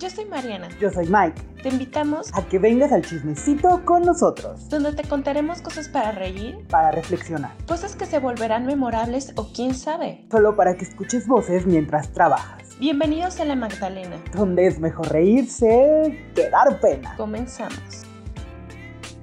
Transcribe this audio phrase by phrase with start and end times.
[0.00, 0.68] Yo soy Mariana.
[0.80, 1.40] Yo soy Mike.
[1.62, 4.68] Te invitamos a que vengas al chismecito con nosotros.
[4.68, 9.74] Donde te contaremos cosas para reír, para reflexionar, cosas que se volverán memorables o quién
[9.74, 10.26] sabe.
[10.30, 12.76] Solo para que escuches voces mientras trabajas.
[12.80, 14.20] Bienvenidos a La Magdalena.
[14.34, 17.14] Donde es mejor reírse que dar pena.
[17.16, 17.78] Comenzamos.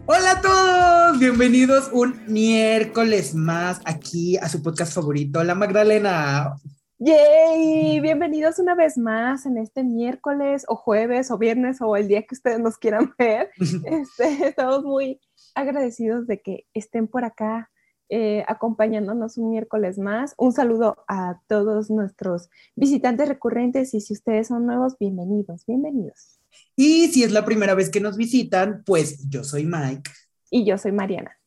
[0.06, 6.56] Hola a todos, bienvenidos un miércoles más aquí a su podcast favorito, La Magdalena.
[7.04, 8.00] ¡Yay!
[8.00, 12.36] Bienvenidos una vez más en este miércoles o jueves o viernes o el día que
[12.36, 13.50] ustedes nos quieran ver.
[13.58, 15.20] Este, estamos muy
[15.56, 17.72] agradecidos de que estén por acá
[18.10, 20.36] eh, acompañándonos un miércoles más.
[20.38, 26.40] Un saludo a todos nuestros visitantes recurrentes y si ustedes son nuevos, bienvenidos, bienvenidos.
[26.76, 30.12] Y si es la primera vez que nos visitan, pues yo soy Mike.
[30.52, 31.41] Y yo soy Mariana.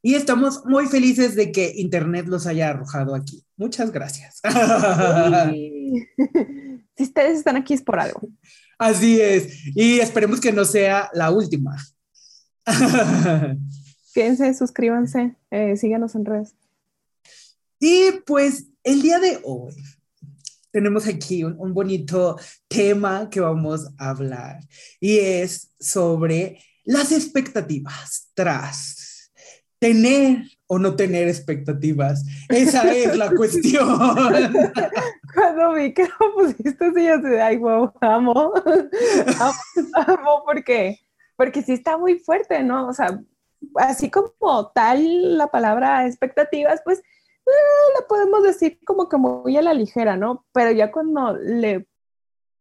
[0.00, 3.44] Y estamos muy felices de que Internet los haya arrojado aquí.
[3.56, 4.40] Muchas gracias.
[6.96, 8.20] si ustedes están aquí es por algo.
[8.78, 9.66] Así es.
[9.74, 11.76] Y esperemos que no sea la última.
[14.14, 16.54] Quédense, suscríbanse, eh, síganos en redes.
[17.80, 19.74] Y pues el día de hoy
[20.70, 22.36] tenemos aquí un, un, bonito
[22.68, 24.60] tema que vamos a hablar
[25.00, 29.07] y es sobre las expectativas tras
[29.78, 32.24] tener o no tener expectativas.
[32.48, 33.98] Esa es la cuestión.
[35.34, 38.52] Cuando vi que lo pusiste así, yo de, ay, wow, amo,
[39.40, 39.52] amo,
[39.94, 40.98] amo, porque,
[41.36, 42.88] porque sí está muy fuerte, ¿no?
[42.88, 43.20] O sea,
[43.76, 49.62] así como tal la palabra expectativas, pues eh, la podemos decir como que muy a
[49.62, 50.44] la ligera, ¿no?
[50.52, 51.86] Pero ya cuando le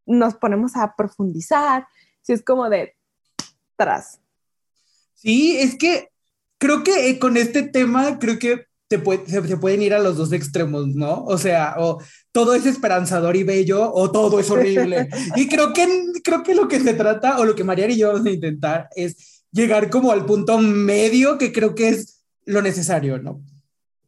[0.06, 1.86] nos ponemos a profundizar,
[2.22, 2.96] sí es como de
[3.76, 4.22] tras.
[5.14, 6.10] Sí, es que
[6.58, 10.18] creo que eh, con este tema, creo que te puede, se, pueden ir a los
[10.18, 11.24] dos extremos, ¿no?
[11.26, 15.10] O sea, o todo es esperanzador y bello, o todo es horrible.
[15.36, 15.88] y creo que,
[16.24, 18.90] creo que lo que se trata, o lo que María y yo vamos a intentar,
[18.96, 23.42] es llegar como al punto medio, que creo que es lo necesario, ¿no?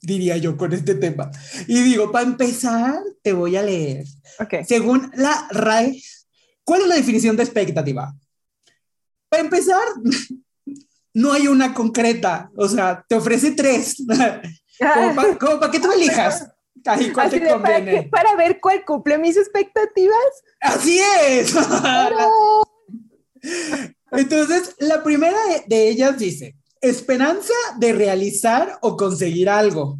[0.01, 1.29] Diría yo con este tema.
[1.67, 4.05] Y digo, para empezar, te voy a leer.
[4.39, 4.63] Okay.
[4.63, 6.01] Según la RAE,
[6.63, 8.15] ¿cuál es la definición de expectativa?
[9.27, 9.83] Para empezar,
[11.13, 13.97] no hay una concreta, o sea, te ofrece tres,
[15.39, 16.47] como para que tú elijas.
[16.85, 18.03] Ahí, ¿cuál te conviene?
[18.03, 20.17] Para, para, ver cuál cumple mis expectativas.
[20.61, 21.53] Así es.
[24.11, 25.37] Entonces, la primera
[25.67, 29.99] de ellas dice, esperanza de realizar o conseguir algo.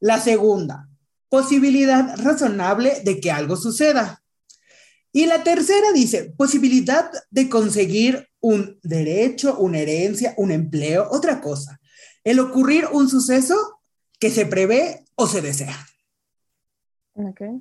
[0.00, 0.88] La segunda,
[1.28, 4.22] posibilidad razonable de que algo suceda.
[5.12, 11.80] Y la tercera dice, posibilidad de conseguir un derecho, una herencia, un empleo, otra cosa.
[12.24, 13.80] El ocurrir un suceso
[14.20, 15.76] que se prevé o se desea.
[17.14, 17.60] Okay.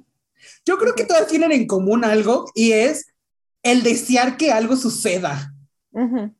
[0.66, 3.08] Yo creo que todas tienen en común algo y es
[3.64, 5.54] el desear que algo suceda.
[5.92, 6.36] Uh -huh.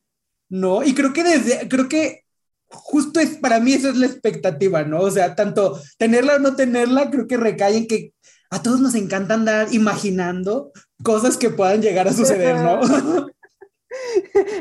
[0.50, 0.84] ¿No?
[0.84, 2.24] Y creo que desde, creo que
[2.68, 5.00] justo es, para mí eso es la expectativa, ¿no?
[5.00, 8.12] O sea, tanto tenerla o no tenerla, creo que recae en que
[8.50, 10.72] a todos nos encanta andar imaginando
[11.02, 12.80] cosas que puedan llegar a suceder, ¿no?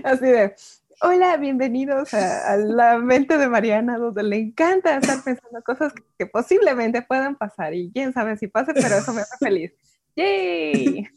[0.03, 0.55] Así de,
[1.01, 6.03] hola, bienvenidos a, a, la mente de Mariana, donde le encanta estar pensando cosas que,
[6.17, 9.73] que, posiblemente puedan pasar y quién sabe si pase, pero eso me hace feliz.
[10.15, 11.07] ¡Yay!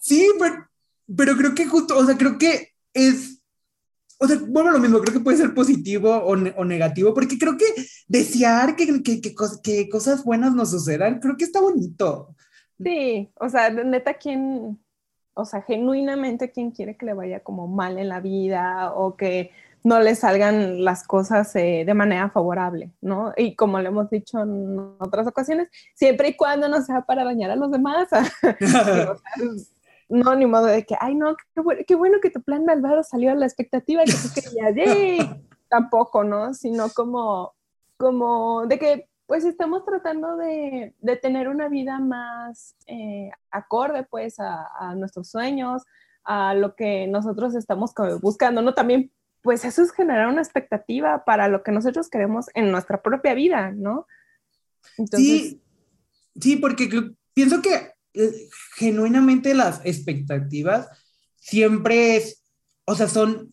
[0.00, 0.68] Sí, pero,
[1.16, 3.40] pero creo que justo, o sea, creo que es
[4.24, 7.38] o sea, bueno, lo mismo, creo que puede ser positivo o, ne o negativo, porque
[7.38, 7.64] creo que
[8.08, 12.34] desear que, que, que, cos que, cosas buenas nos sucedan, creo que está bonito.
[12.82, 14.80] Sí, o sea, neta, ¿quién,
[15.34, 19.50] o sea, genuinamente, quién quiere que le vaya como mal en la vida o que
[19.82, 23.34] no le salgan las cosas eh, de manera favorable, ¿no?
[23.36, 27.50] Y como le hemos dicho en otras ocasiones, siempre y cuando no sea para dañar
[27.50, 28.08] a los demás.
[30.08, 33.02] no, ni modo de que, ay, no, qué, bueno, qué bueno que tu plan malvado
[33.02, 35.46] salió a la expectativa y que tú querías, ¡yay!
[35.68, 36.54] Tampoco, ¿no?
[36.54, 37.54] Sino como,
[37.96, 44.38] como de que, pues, estamos tratando de, de tener una vida más eh, acorde, pues,
[44.38, 45.82] a, a, nuestros sueños,
[46.24, 48.74] a lo que nosotros estamos buscando, ¿no?
[48.74, 49.10] También,
[49.42, 53.70] pues, eso es generar una expectativa para lo que nosotros queremos en nuestra propia vida,
[53.72, 54.06] ¿no?
[54.98, 55.62] Entonces, sí,
[56.38, 56.88] sí, porque
[57.32, 57.93] pienso que
[58.76, 60.88] genuinamente las expectativas
[61.40, 62.42] siempre es,
[62.84, 63.52] o sea, son,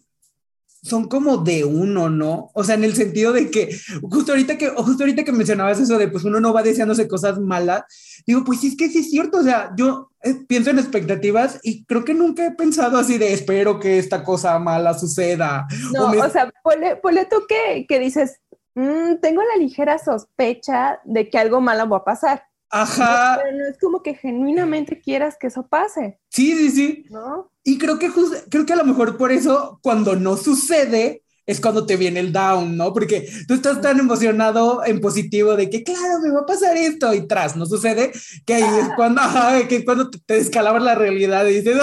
[0.84, 2.52] son como de uno, ¿no?
[2.54, 5.98] O sea, en el sentido de que justo ahorita que, justo ahorita que mencionabas eso
[5.98, 7.84] de pues uno no va deseándose cosas malas,
[8.26, 11.60] digo, pues sí es que sí es cierto, o sea, yo eh, pienso en expectativas
[11.64, 15.68] y creo que nunca he pensado así de espero que esta cosa mala suceda.
[15.94, 16.20] No, o, me...
[16.20, 18.40] o sea, ponle, ponle tú que, que dices,
[18.74, 23.42] mmm, tengo la ligera sospecha de que algo malo va a pasar Ajá.
[23.44, 26.20] Pero no es como que genuinamente quieras que eso pase.
[26.30, 27.06] Sí, sí, sí.
[27.10, 27.52] ¿No?
[27.64, 28.10] Y creo que,
[28.50, 32.32] creo que a lo mejor por eso, cuando no sucede, es cuando te viene el
[32.32, 32.94] down, ¿no?
[32.94, 37.14] Porque tú estás tan emocionado en positivo de que, claro, me va a pasar esto
[37.14, 38.12] y tras, no sucede,
[38.46, 39.22] que ahí es cuando,
[39.68, 41.78] que es cuando te, descalabras la realidad y dices,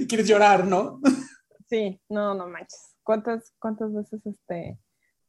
[0.00, 1.00] y quieres llorar, ¿no?
[1.68, 2.96] Sí, no, no manches.
[3.02, 4.78] ¿Cuántas, cuántas veces este,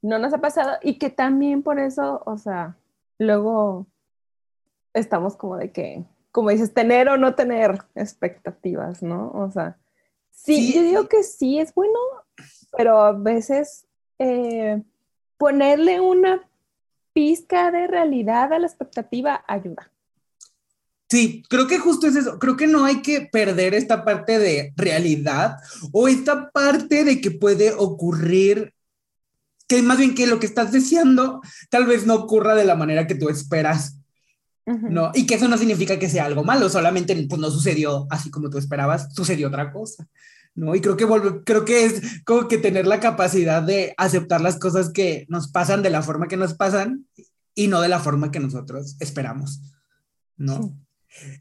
[0.02, 0.78] no nos ha pasado?
[0.82, 2.78] Y que también por eso, o sea,
[3.20, 3.88] luego
[4.98, 9.32] estamos como de que, como dices, tener o no tener expectativas, ¿no?
[9.32, 9.78] O sea,
[10.32, 12.00] sí, yo digo que sí es bueno,
[12.76, 13.86] pero a veces
[14.20, 14.82] eh,
[15.38, 16.48] ponerle una
[17.14, 19.92] pizca de realidad a la expectativa ayuda.
[21.10, 22.38] Sí, creo que justo es eso.
[22.38, 25.58] Creo que no hay que perder esta parte de realidad
[25.94, 28.74] o esta parte de que puede ocurrir,
[29.68, 33.08] que más bien que lo que estás deseando tal vez no ocurra de la manera
[33.08, 33.97] que tú esperas.
[34.68, 35.12] ¿No?
[35.14, 38.50] Y que eso no significa que sea algo malo, solamente pues, no sucedió así como
[38.50, 40.08] tú esperabas, sucedió otra cosa,
[40.56, 40.76] ¿no?
[40.76, 41.08] Y creo que,
[41.46, 45.84] creo que es como que tener la capacidad de aceptar las cosas que nos pasan
[45.84, 47.06] de la forma que nos pasan
[47.56, 49.62] y no de la forma que nosotros esperamos,
[50.36, 50.78] ¿no?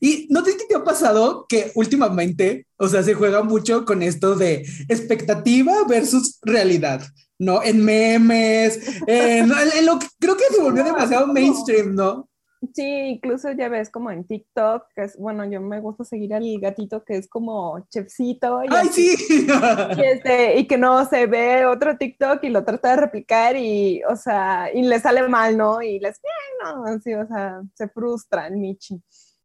[0.01, 4.03] Y no sé si te ha pasado que últimamente, o sea, se juega mucho con
[4.03, 7.03] esto de expectativa versus realidad,
[7.39, 7.63] ¿no?
[7.63, 9.49] En memes, en,
[9.85, 12.29] lo que creo que se volvió demasiado mainstream, ¿no?
[12.77, 16.45] Sí, incluso ya ves como en TikTok, que es, bueno, yo me gusta seguir al
[16.61, 18.63] gatito que es como chefcito.
[18.65, 19.17] Y ¡Ay, sí!
[19.97, 24.03] Y, este, y que no se ve otro TikTok y lo trata de replicar y,
[24.05, 25.81] o sea, y le sale mal, ¿no?
[25.81, 26.21] Y les,
[26.63, 29.03] no, así, o sea, se frustran, Michi.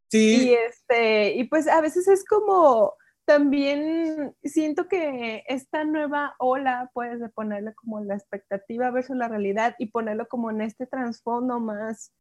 [0.09, 0.49] Sí.
[0.49, 7.21] Y, este, y pues a veces es como, también siento que esta nueva ola, puedes
[7.31, 12.11] ponerle como la expectativa versus la realidad y ponerlo como en este trasfondo más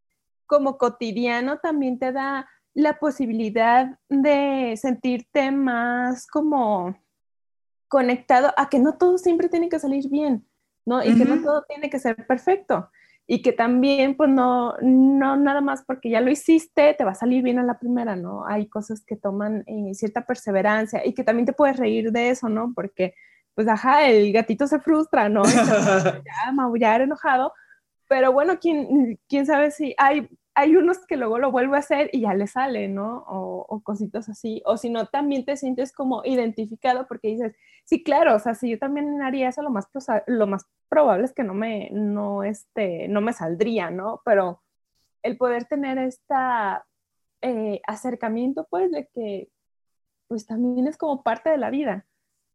[0.51, 6.99] como cotidiano también te da la posibilidad de sentirte más como
[7.87, 10.45] conectado a que no todo siempre tiene que salir bien,
[10.85, 11.05] ¿no?
[11.05, 12.91] Y que no todo tiene que ser perfecto.
[13.29, 17.15] Y que también, pues no, no nada más porque ya lo hiciste, te va a
[17.15, 18.45] salir bien a la primera, ¿no?
[18.45, 22.49] Hay cosas que toman eh, cierta perseverancia y que también te puedes reír de eso,
[22.49, 22.73] ¿no?
[22.75, 23.15] Porque,
[23.55, 25.43] pues, ajá, el gatito se frustra, ¿no?
[25.45, 27.53] Y ya maullar enojado,
[28.09, 32.11] pero bueno, ¿quién, quién sabe si hay hay unos que luego lo vuelve a hacer
[32.13, 33.25] y ya le sale, ¿no?
[33.29, 34.63] O, cositas así.
[34.67, 37.55] O si no, también te sientes como identificado porque dices,
[37.85, 39.89] sí, claro, o sea, si yo también haría eso, lo más,
[40.27, 44.23] lo más probable es que no me, no, este, no me saldría, ¿no?
[44.25, 44.63] Pero
[45.23, 46.35] el poder tener este
[47.87, 49.51] acercamiento, pues, de que,
[50.29, 52.07] pues, también es como parte de la vida,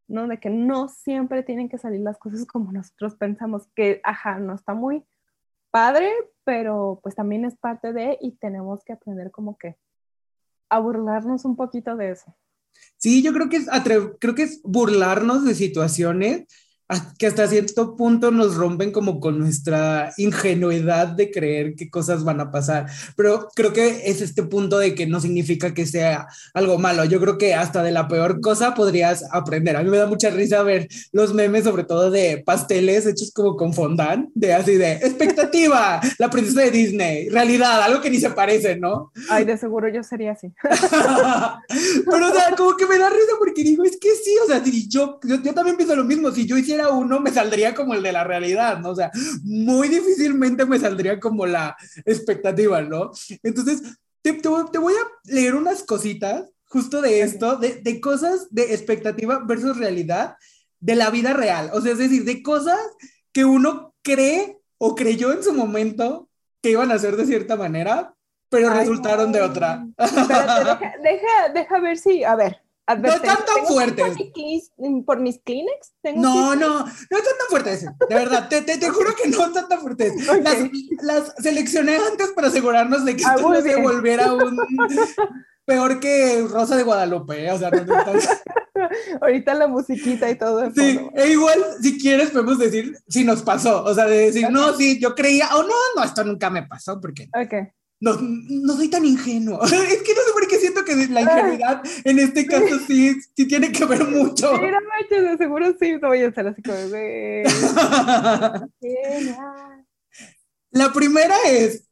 [0.07, 0.27] ¿no?
[0.27, 4.56] De que no siempre tienen que salir las cosas como nosotros pensamos, que, ajá, no
[4.56, 5.06] está muy
[5.75, 6.10] padre,
[6.45, 9.75] pero pues también es parte de y tenemos que aprender como que
[10.69, 12.33] a burlarnos un poquito de eso.
[12.95, 13.68] Sí, yo creo que es,
[14.22, 16.45] creo que es burlarnos de situaciones
[17.17, 22.39] que hasta cierto punto nos rompen como con nuestra ingenuidad de creer que cosas van
[22.39, 22.85] a pasar.
[23.15, 27.03] Pero creo que es este punto de que no significa que sea algo malo.
[27.05, 29.75] Yo creo que hasta de la peor cosa podrías aprender.
[29.75, 33.55] A mí me da mucha risa ver los memes, sobre todo de pasteles hechos como
[33.55, 38.29] con fondant, de así de expectativa, la princesa de Disney, realidad, algo que ni se
[38.29, 39.11] parece, ¿no?
[39.29, 40.53] Ay, de seguro yo sería así.
[42.05, 44.63] Pero o sea, como que me da risa porque digo, es que sí, o sea,
[44.63, 47.94] si yo, yo, yo también pienso lo mismo, si yo hiciera uno, me saldría como
[47.94, 48.89] el de la realidad, ¿no?
[48.89, 49.12] O sea,
[49.44, 53.12] muy difícilmente me saldría como la expectativa, ¿no?
[53.44, 53.82] Entonces,
[54.22, 59.39] te, te, voy a leer unas cositas justo de esto, de, de cosas de expectativa
[59.46, 60.36] versus realidad
[60.79, 61.70] de la vida real.
[61.74, 62.79] O sea, es decir, de cosas
[63.32, 66.29] que uno cree o creyó en su momento
[66.62, 68.15] que iban a ser de cierta manera,
[68.50, 69.86] pero resultaron de otra.
[69.98, 74.18] deja, deja, deja, ver si, a ver, no están tan fuertes.
[75.06, 75.94] Por mis, Kleenex?
[76.15, 77.86] no, no, no están tan fuertes.
[78.10, 80.13] De verdad, te, te, te, juro que no están tan fuertes.
[80.44, 80.58] Las,
[81.01, 84.58] las, seleccioné antes para asegurarnos de que ah, esto no se volviera un
[85.65, 87.46] peor que Rosa de Guadalupe.
[87.46, 87.51] ¿eh?
[87.51, 87.96] O sea, no,
[89.22, 90.70] Ahorita la musiquita y todo.
[90.72, 93.84] Sí, e igual, si quieres, podemos decir si nos pasó.
[93.84, 97.01] O sea, de decir, no, sí, yo creía, o no, no, esto nunca me pasó,
[97.01, 97.30] porque.
[97.34, 99.63] Ok no, no soy tan ingenuo.
[99.63, 103.47] es que no sé por qué siento que la ingenuidad en este caso sí, sí
[103.47, 104.51] tiene que ver mucho.
[104.51, 107.43] No manches, de seguro sí, no voy a estar así como de...
[110.71, 111.87] la primera es,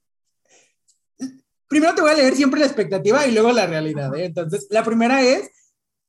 [1.68, 4.14] primero te voy a leer siempre la expectativa y luego la realidad.
[4.16, 4.26] ¿eh?
[4.26, 5.50] Entonces, la primera es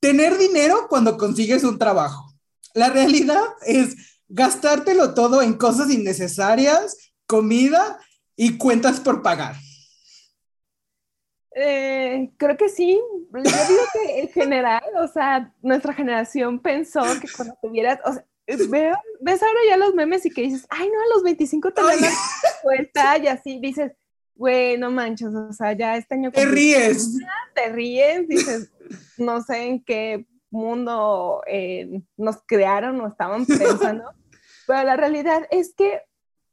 [0.00, 2.34] tener dinero cuando consigues un trabajo.
[2.74, 7.98] La realidad es gastártelo todo en cosas innecesarias, comida
[8.36, 9.56] y cuentas por pagar.
[11.54, 13.00] Eh, creo que sí.
[13.32, 18.24] Yo digo que en general, o sea, nuestra generación pensó que cuando tuvieras, o sea,
[18.68, 21.82] veo, ves ahora ya los memes y que dices, ay, no, a los 25 te
[21.82, 21.98] dan
[22.62, 23.92] cuenta y así dices,
[24.34, 26.32] güey, no manches, o sea, ya este año...
[26.32, 27.18] Te ríes.
[27.54, 28.72] Te ríes, dices,
[29.16, 34.12] no sé en qué mundo eh, nos crearon o estaban pensando,
[34.66, 36.02] pero la realidad es que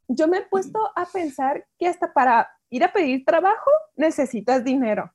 [0.08, 5.12] yo me he puesto a pensar que hasta para ir a pedir trabajo necesitas dinero.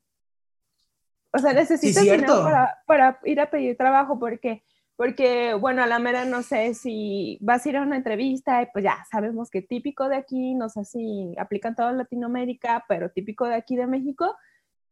[1.33, 4.63] O sea, necesitas dinero para, para, ir a pedir trabajo porque,
[4.95, 8.67] porque, bueno, a la mera no sé si vas a ir a una entrevista y
[8.71, 13.47] pues ya sabemos que típico de aquí, no sé si aplican todo Latinoamérica, pero típico
[13.47, 14.35] de aquí de México,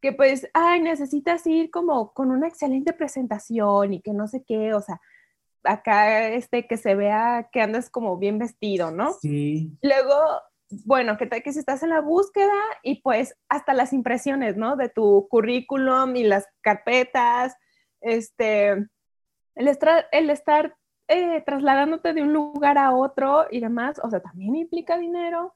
[0.01, 4.73] que pues, ay, necesitas ir como con una excelente presentación y que no sé qué,
[4.73, 4.99] o sea,
[5.63, 9.13] acá este que se vea que andas como bien vestido, ¿no?
[9.13, 9.77] Sí.
[9.83, 10.15] Luego,
[10.69, 12.53] bueno, ¿qué tal que si estás en la búsqueda
[12.83, 14.75] y pues hasta las impresiones, ¿no?
[14.75, 17.55] De tu currículum y las carpetas,
[18.01, 19.77] este, el,
[20.11, 20.75] el estar
[21.07, 25.53] eh, trasladándote de un lugar a otro y demás, o sea, también implica dinero.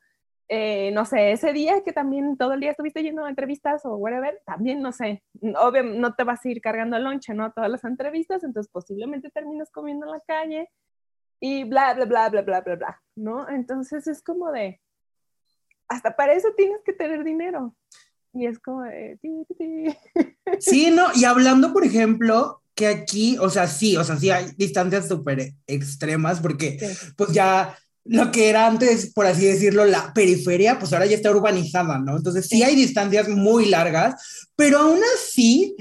[0.47, 3.97] Eh, no sé, ese día que también todo el día estuviste yendo a entrevistas o
[3.97, 5.23] whatever, también no sé,
[5.61, 7.51] obvio no te vas a ir cargando el lonche, ¿no?
[7.51, 10.69] Todas las entrevistas, entonces posiblemente terminas comiendo en la calle
[11.39, 13.47] y bla, bla, bla, bla, bla, bla, bla, ¿no?
[13.47, 14.81] Entonces es como de,
[15.89, 17.75] hasta para eso tienes que tener dinero.
[18.33, 19.17] Y es como de...
[20.59, 24.51] Sí, no, y hablando, por ejemplo, que aquí, o sea, sí, o sea, sí hay
[24.57, 26.77] distancias súper extremas porque
[27.17, 31.29] pues ya lo que era antes, por así decirlo, la periferia, pues ahora ya está
[31.29, 32.17] urbanizada, ¿no?
[32.17, 35.75] Entonces sí, hay distancias muy largas, pero aún así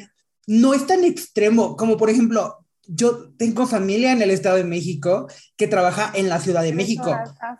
[0.47, 2.58] no es tan extremo como, por ejemplo,
[2.89, 7.15] yo tengo familia en el Estado de México que trabaja en la Ciudad de México.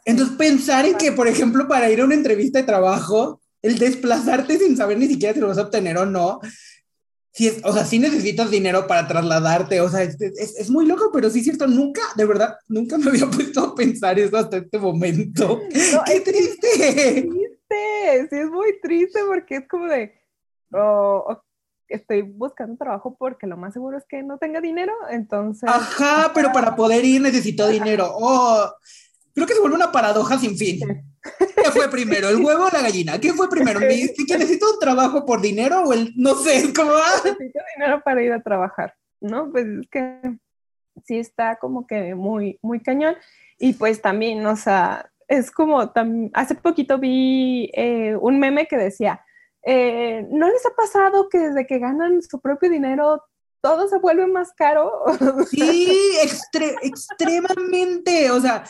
[0.05, 4.59] Entonces pensar en que, por ejemplo, para ir a una entrevista de trabajo, el desplazarte
[4.59, 6.41] sin saber ni siquiera si lo vas a obtener o no,
[7.63, 11.39] o sea, sí necesitas dinero para trasladarte, o sea, es, es, muy loco, pero sí
[11.39, 15.61] es cierto, nunca, de verdad, nunca me había puesto a pensar eso hasta este momento.
[16.07, 16.69] ¡Qué triste!
[17.29, 18.29] triste!
[18.31, 20.13] Sí, es muy triste porque es como de,
[20.73, 21.41] oh,
[21.89, 25.69] estoy buscando trabajo porque lo más seguro es que no tenga dinero, entonces...
[25.69, 28.11] Ajá, pero para poder ir necesito dinero.
[28.13, 28.71] Oh,
[29.35, 30.81] creo que se vuelve una paradoja sin fin.
[31.39, 33.19] ¿Qué fue primero, el huevo o la gallina?
[33.19, 33.81] ¿Qué fue primero?
[33.81, 37.11] ¿Que necesito un trabajo por dinero o el, no sé, cómo va?
[37.25, 39.51] Necesito dinero para ir a trabajar, ¿no?
[39.51, 40.21] Pues es que
[41.05, 43.17] sí está como que muy, muy cañón.
[43.59, 45.93] Y pues también, o sea, es como,
[46.33, 49.21] hace poquito vi eh, un meme que decía,
[49.65, 53.23] eh, ¿no les ha pasado que desde que ganan su propio dinero
[53.61, 54.91] todo se vuelve más caro?
[55.51, 56.13] Sí,
[56.83, 58.65] extremadamente, o sea,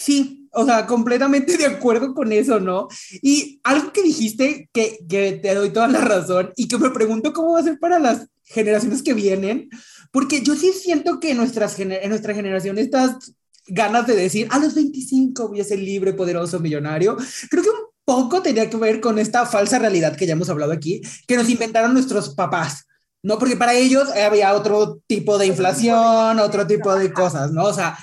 [0.00, 2.88] Sí, o sea, completamente de acuerdo con eso, ¿no?
[3.20, 4.98] Y algo que dijiste que,
[5.42, 8.26] te doy toda la razón y que me pregunto cómo va a ser para las
[8.44, 9.68] generaciones que vienen,
[10.10, 13.34] porque yo sí siento que en, nuestras, en nuestra generación estas
[13.66, 17.18] ganas de decir, a los 25 voy a ser libre, poderoso, millonario,
[17.50, 17.70] creo que
[18.10, 21.48] poco tenía que ver con esta falsa realidad que ya hemos hablado aquí, que nos
[21.48, 22.88] inventaron nuestros papás.
[23.22, 27.66] No, porque para ellos había otro tipo de inflación, otro tipo de cosas, ¿no?
[27.66, 27.96] O sea,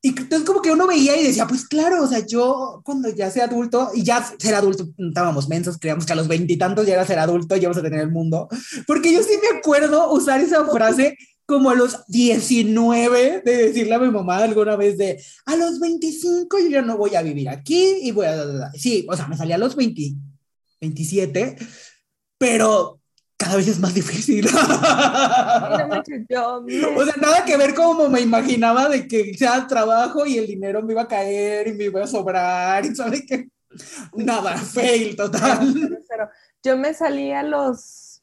[0.00, 3.30] y entonces como que uno veía y decía, pues claro, o sea, yo cuando ya
[3.30, 7.04] sea adulto, y ya ser adulto, estábamos mensos, creíamos que a los veintitantos ya era
[7.04, 8.48] ser adulto ya vamos a tener el mundo,
[8.86, 11.18] porque yo sí me acuerdo usar esa frase
[11.50, 16.60] como a los 19 de decirle a mi mamá alguna vez de, a los 25
[16.60, 18.70] yo ya no voy a vivir aquí y voy a...
[18.74, 20.14] Sí, o sea, me salía a los 20,
[20.80, 21.56] 27,
[22.38, 23.00] pero
[23.36, 24.46] cada vez es más difícil.
[24.48, 25.88] o sea,
[27.20, 31.02] nada que ver como me imaginaba de que sea trabajo y el dinero me iba
[31.02, 33.48] a caer y me iba a sobrar y sabes que
[34.14, 36.00] nada, fail total.
[36.62, 38.22] yo me salí a los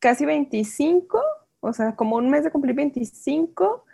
[0.00, 1.22] casi 25,
[1.60, 3.84] o sea, como un mes de cumplir 25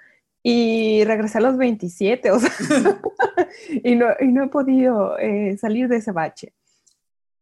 [0.42, 2.50] y regresé a los 27, o sea,
[3.84, 6.54] y, no, y no he podido eh, salir de ese bache.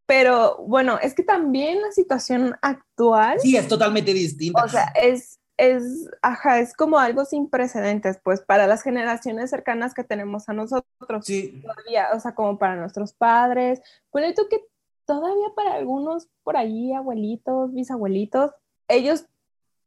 [0.07, 3.39] Pero bueno, es que también la situación actual.
[3.39, 4.65] Sí, es totalmente distinta.
[4.65, 9.95] O sea, es, es, ajá, es como algo sin precedentes, pues para las generaciones cercanas
[9.95, 11.25] que tenemos a nosotros.
[11.25, 11.63] Sí.
[11.63, 13.83] Todavía, o sea, como para nuestros padres.
[14.11, 14.59] Por eso que
[15.05, 18.51] todavía para algunos por ahí, abuelitos, bisabuelitos,
[18.89, 19.27] ellos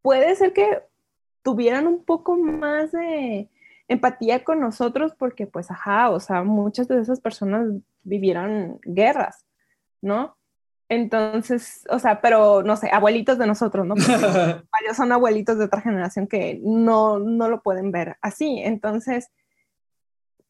[0.03, 0.83] puede ser que
[1.41, 3.49] tuvieran un poco más de
[3.87, 7.67] empatía con nosotros porque pues ajá, o sea, muchas de esas personas
[8.03, 9.47] vivieron guerras.
[10.03, 10.37] ¿no?
[10.89, 13.95] Entonces, o sea, pero no sé, abuelitos de nosotros, ¿no?
[13.95, 18.59] varios son abuelitos de otra generación que no, no lo pueden ver así.
[18.59, 19.31] Entonces,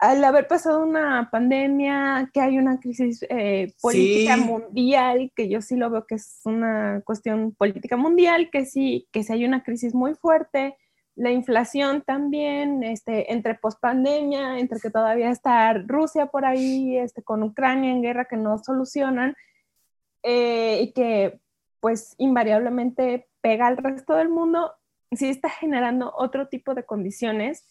[0.03, 5.77] al haber pasado una pandemia, que hay una crisis eh, política mundial, que yo sí
[5.77, 9.95] lo veo que es una cuestión política mundial, que sí, que sí hay una crisis
[9.95, 10.75] muy fuerte,
[11.15, 17.41] la inflación también, este, entre pospandemia, entre que todavía está Rusia por ahí, este, con
[17.41, 19.37] Ucrania en guerra que no solucionan,
[20.21, 21.39] eh, y que
[21.79, 24.73] pues invariablemente pega al resto del mundo,
[25.13, 27.65] sí está generando otro tipo de condiciones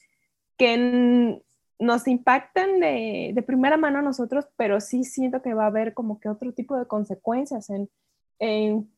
[0.56, 1.42] que
[1.82, 5.94] nos impactan de, de, primera mano a nosotros, pero sí siento que va a haber
[5.94, 7.90] como que otro tipo de consecuencias en,
[8.38, 8.88] en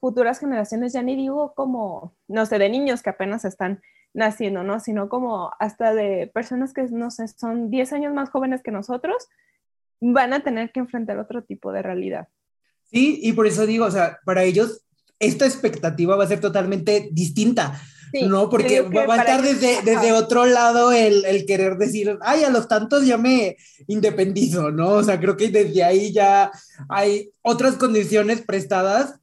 [0.00, 3.80] futuras generaciones, ya ni digo como, no sé, de niños que apenas están
[4.12, 4.80] naciendo, ¿no?
[4.80, 9.28] Sino como hasta de personas que, no sé, son 10 años más jóvenes que nosotros,
[10.00, 12.28] van a tener que enfrentar otro tipo de realidad.
[12.90, 14.82] Sí, y por eso digo, o sea, para ellos
[15.20, 17.80] esta expectativa va a ser totalmente distinta.
[18.12, 18.48] ¿No?
[18.48, 22.68] Porque va a estar desde, desde otro lado el, el, querer decir, ay, a los
[22.68, 24.90] tantos ya me independizo, ¿no?
[24.90, 26.50] O sea, creo que desde ahí ya
[26.88, 29.18] hay otras condiciones prestadas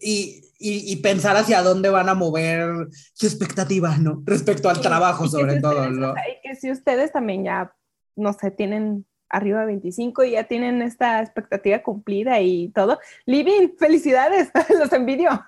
[0.00, 4.22] y, y, y pensar hacia dónde van a mover su expectativa, ¿no?
[4.24, 6.12] Respecto al trabajo, sobre todo, ¿no?
[6.12, 7.72] Y que si ustedes también ya,
[8.16, 12.98] no sé, tienen arriba de 25 y ya tienen esta expectativa cumplida y todo.
[13.24, 15.30] Living, felicidades, los envidio.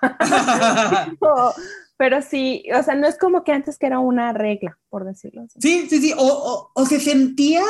[1.99, 5.41] pero, sí, o sea, no es como que antes que era una regla, por decirlo
[5.41, 5.59] así.
[5.61, 7.61] Sí, sí, sí, o, o, se sentía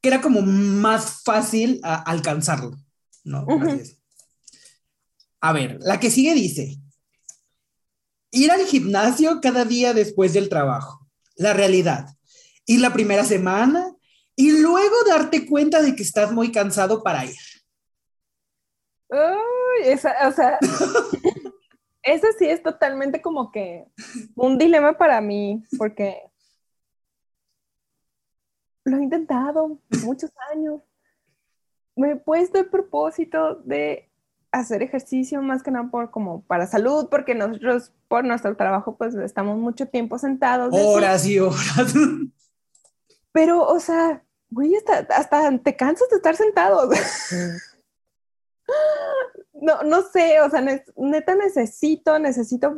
[0.00, 2.76] que era como más fácil alcanzarlo,
[3.24, 3.44] ¿no?
[5.40, 6.78] A ver, la que sigue dice,
[8.30, 12.06] ir al gimnasio cada día después del trabajo, la realidad.
[12.66, 13.96] Ir la primera semana,
[14.36, 17.34] y luego darte cuenta de que estás muy cansado para ir.
[19.08, 20.60] Uy, esa, o sea,
[22.02, 23.86] eso sí es totalmente como que
[24.34, 26.20] un dilema para mí, porque
[28.84, 30.80] lo he intentado muchos años.
[31.94, 34.10] Me he puesto el propósito de
[34.50, 39.14] hacer ejercicio más que nada por como para salud, porque nosotros por nuestro trabajo pues
[39.14, 40.74] estamos mucho tiempo sentados.
[40.74, 41.94] Horas y horas.
[43.32, 46.90] Pero, o sea, güey, hasta, hasta te cansas de estar sentado.
[49.62, 50.60] No, no sé, o sea,
[50.96, 52.74] neta necesito, necesito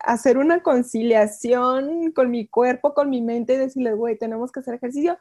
[0.00, 4.74] hacer una conciliación con mi cuerpo, con mi mente y decirle, güey, tenemos que hacer
[4.74, 5.18] ejercicio,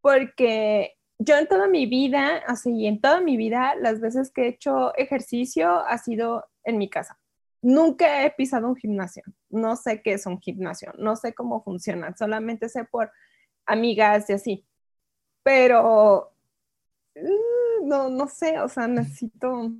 [0.00, 4.48] porque yo en toda mi vida, así, en toda mi vida, las veces que he
[4.48, 7.18] hecho ejercicio ha sido en mi casa.
[7.60, 12.16] Nunca he pisado un gimnasio, no sé qué es un gimnasio, no sé cómo funciona,
[12.16, 13.10] solamente sé por
[13.66, 14.64] amigas y así.
[15.42, 16.32] Pero
[17.16, 19.72] mm, no, no sé, o sea, necesito,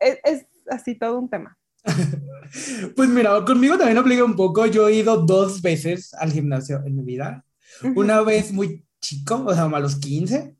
[0.00, 1.56] es, así todo un tema.
[2.96, 4.64] Pues mira, conmigo también aplica un poco.
[4.64, 7.44] Yo he ido dos veces al gimnasio en mi vida.
[7.94, 10.56] Una vez muy chico, o sea, a los 15.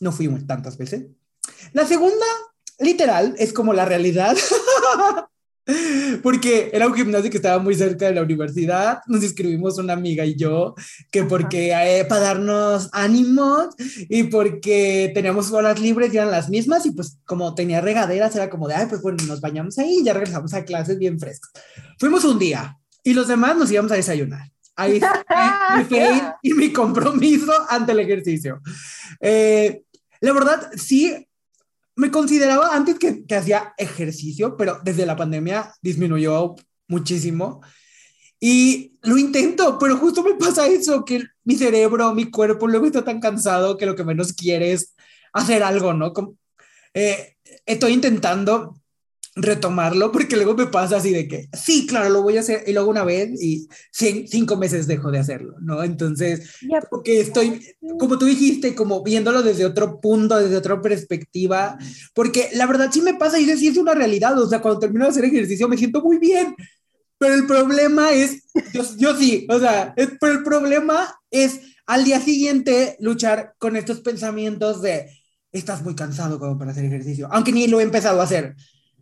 [0.00, 1.06] No fuimos tantas veces.
[1.72, 2.26] La segunda,
[2.78, 4.36] literal, es como la realidad.
[6.22, 9.00] Porque era un gimnasio que estaba muy cerca de la universidad.
[9.06, 10.74] Nos inscribimos una amiga y yo,
[11.10, 13.74] que porque eh, para darnos ánimos
[14.08, 16.84] y porque teníamos horas libres y eran las mismas.
[16.86, 20.04] Y pues, como tenía regaderas, era como de, ay, pues bueno, nos bañamos ahí y
[20.04, 21.50] ya regresamos a clases bien frescos.
[21.98, 24.50] Fuimos un día y los demás nos íbamos a desayunar.
[24.76, 25.00] Ahí
[25.76, 28.60] mi fe y mi compromiso ante el ejercicio.
[29.20, 29.82] Eh,
[30.20, 31.26] la verdad, sí,
[31.96, 36.54] me consideraba antes que, que hacía ejercicio, pero desde la pandemia disminuyó
[36.88, 37.60] muchísimo.
[38.40, 43.04] Y lo intento, pero justo me pasa eso, que mi cerebro, mi cuerpo luego está
[43.04, 44.94] tan cansado que lo que menos quiere es
[45.32, 46.12] hacer algo, ¿no?
[46.12, 46.36] Como,
[46.92, 48.80] eh, estoy intentando
[49.36, 52.72] retomarlo porque luego me pasa así de que, sí, claro, lo voy a hacer y
[52.72, 55.82] luego una vez y cinco meses dejo de hacerlo, ¿no?
[55.82, 56.50] Entonces,
[56.88, 57.60] porque estoy,
[57.98, 61.76] como tú dijiste, como viéndolo desde otro punto, desde otra perspectiva,
[62.14, 65.04] porque la verdad sí me pasa y sí es una realidad, o sea, cuando termino
[65.04, 66.54] de hacer ejercicio me siento muy bien,
[67.18, 72.20] pero el problema es, yo, yo sí, o sea, pero el problema es al día
[72.20, 75.10] siguiente luchar con estos pensamientos de,
[75.50, 78.54] estás muy cansado como para hacer ejercicio, aunque ni lo he empezado a hacer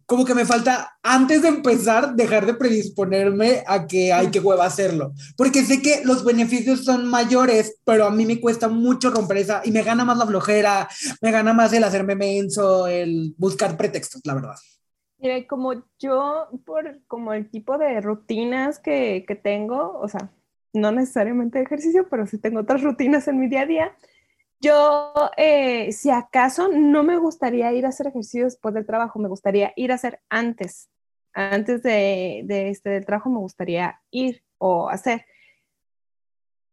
[0.07, 4.67] como que me falta, antes de empezar, dejar de predisponerme a que hay que hueva
[4.67, 5.13] hacerlo.
[5.37, 9.63] Porque sé que los beneficios son mayores, pero a mí me cuesta mucho romper esa
[9.65, 10.89] y me gana más la flojera,
[11.21, 14.55] me gana más el hacerme menso, el buscar pretextos, la verdad.
[15.19, 20.33] Mira, como yo, por como el tipo de rutinas que, que tengo, o sea,
[20.73, 23.97] no necesariamente ejercicio, pero sí tengo otras rutinas en mi día a día,
[24.63, 29.29] yo, eh, si acaso, no me gustaría ir a hacer ejercicio después del trabajo, me
[29.29, 30.89] gustaría ir a hacer antes.
[31.35, 35.27] Antes de, este del trabajo me gustaría ir o hacer.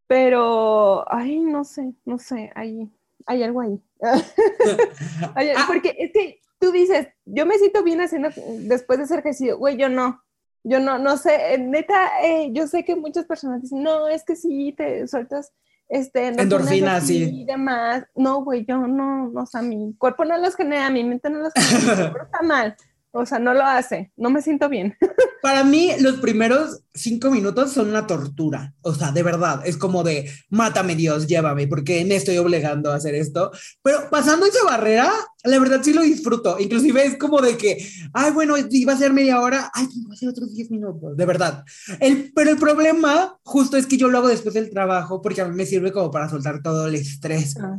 [0.06, 2.90] Pero, ay, no sé, no sé, ahí
[3.26, 3.82] hay algo ahí.
[5.34, 5.64] Ah.
[5.66, 9.76] porque es que tú dices, yo me siento bien haciendo después de hacer ejercicio, güey,
[9.76, 10.22] yo no.
[10.62, 14.36] Yo no, no sé, neta, eh, yo sé que muchas personas dicen, no, es que
[14.36, 15.52] sí, te sueltas
[15.90, 17.42] este, endorfinas sí.
[17.42, 18.04] y demás.
[18.14, 21.40] No, güey, yo no, no, o sea, mi cuerpo no los genera, mi mente no
[21.40, 22.76] los genera, pero está mal.
[23.12, 24.96] O sea, no lo hace, no me siento bien.
[25.42, 28.72] Para mí, los primeros cinco minutos son una tortura.
[28.82, 32.96] O sea, de verdad, es como de, mátame Dios, llévame, porque me estoy obligando a
[32.96, 33.50] hacer esto.
[33.82, 35.10] Pero pasando esa barrera,
[35.42, 36.60] la verdad sí lo disfruto.
[36.60, 40.16] Inclusive es como de que, ay, bueno, iba a ser media hora, ay, va a
[40.16, 41.64] ser otros diez minutos, de verdad.
[41.98, 45.48] El, pero el problema justo es que yo lo hago después del trabajo porque a
[45.48, 47.56] mí me sirve como para soltar todo el estrés.
[47.58, 47.76] Ah,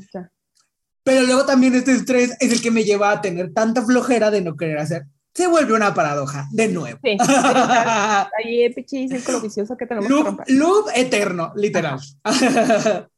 [1.04, 4.42] pero luego también este estrés es el que me lleva a tener tanta flojera de
[4.42, 7.00] no querer hacer se vuelve una paradoja, de nuevo.
[7.04, 12.00] Sí, ahí es pichi círculo vicioso que tenemos loop, que loop eterno, literal.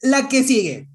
[0.00, 0.88] la que sigue.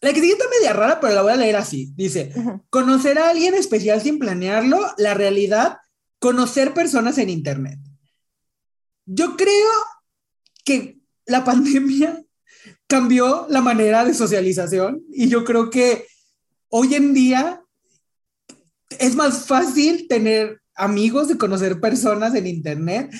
[0.00, 1.92] La que sigue está media rara, pero la voy a leer así.
[1.94, 2.32] Dice,
[2.70, 5.78] conocer a alguien especial sin planearlo, la realidad,
[6.18, 7.78] conocer personas en Internet.
[9.04, 9.70] Yo creo
[10.64, 12.24] que la pandemia
[12.86, 16.06] cambió la manera de socialización y yo creo que
[16.68, 17.63] hoy en día
[19.00, 23.10] es más fácil tener amigos y conocer personas en internet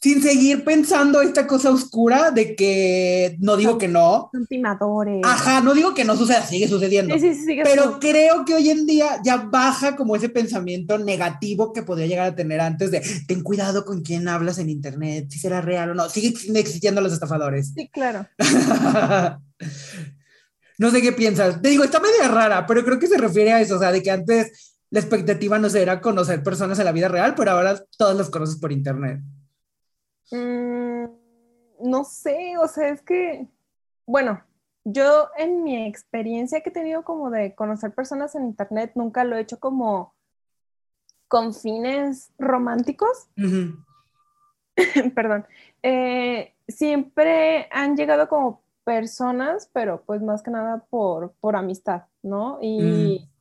[0.00, 4.28] sin seguir pensando esta cosa oscura de que no digo que no.
[4.30, 5.20] Son timadores.
[5.24, 7.18] Ajá, no digo que no suceda, sigue sucediendo.
[7.18, 11.72] Sí, sí, sigue pero creo que hoy en día ya baja como ese pensamiento negativo
[11.72, 15.38] que podría llegar a tener antes de ten cuidado con quién hablas en internet, si
[15.38, 16.08] será real o no.
[16.08, 17.72] Sigue existiendo los estafadores.
[17.74, 18.28] Sí, claro.
[20.78, 21.60] no sé qué piensas.
[21.62, 24.02] Te digo, está medio rara, pero creo que se refiere a eso, o sea, de
[24.02, 28.16] que antes la expectativa no era conocer personas en la vida real, pero ahora todas
[28.16, 29.20] las conoces por internet.
[30.30, 31.06] Mm,
[31.80, 33.48] no sé, o sea, es que,
[34.06, 34.42] bueno,
[34.84, 39.36] yo en mi experiencia que he tenido como de conocer personas en internet, nunca lo
[39.36, 40.14] he hecho como
[41.28, 43.28] con fines románticos.
[45.14, 45.46] Perdón.
[45.82, 52.58] Eh, siempre han llegado como personas, pero pues más que nada por, por amistad, ¿no?
[52.60, 53.35] Y, mm.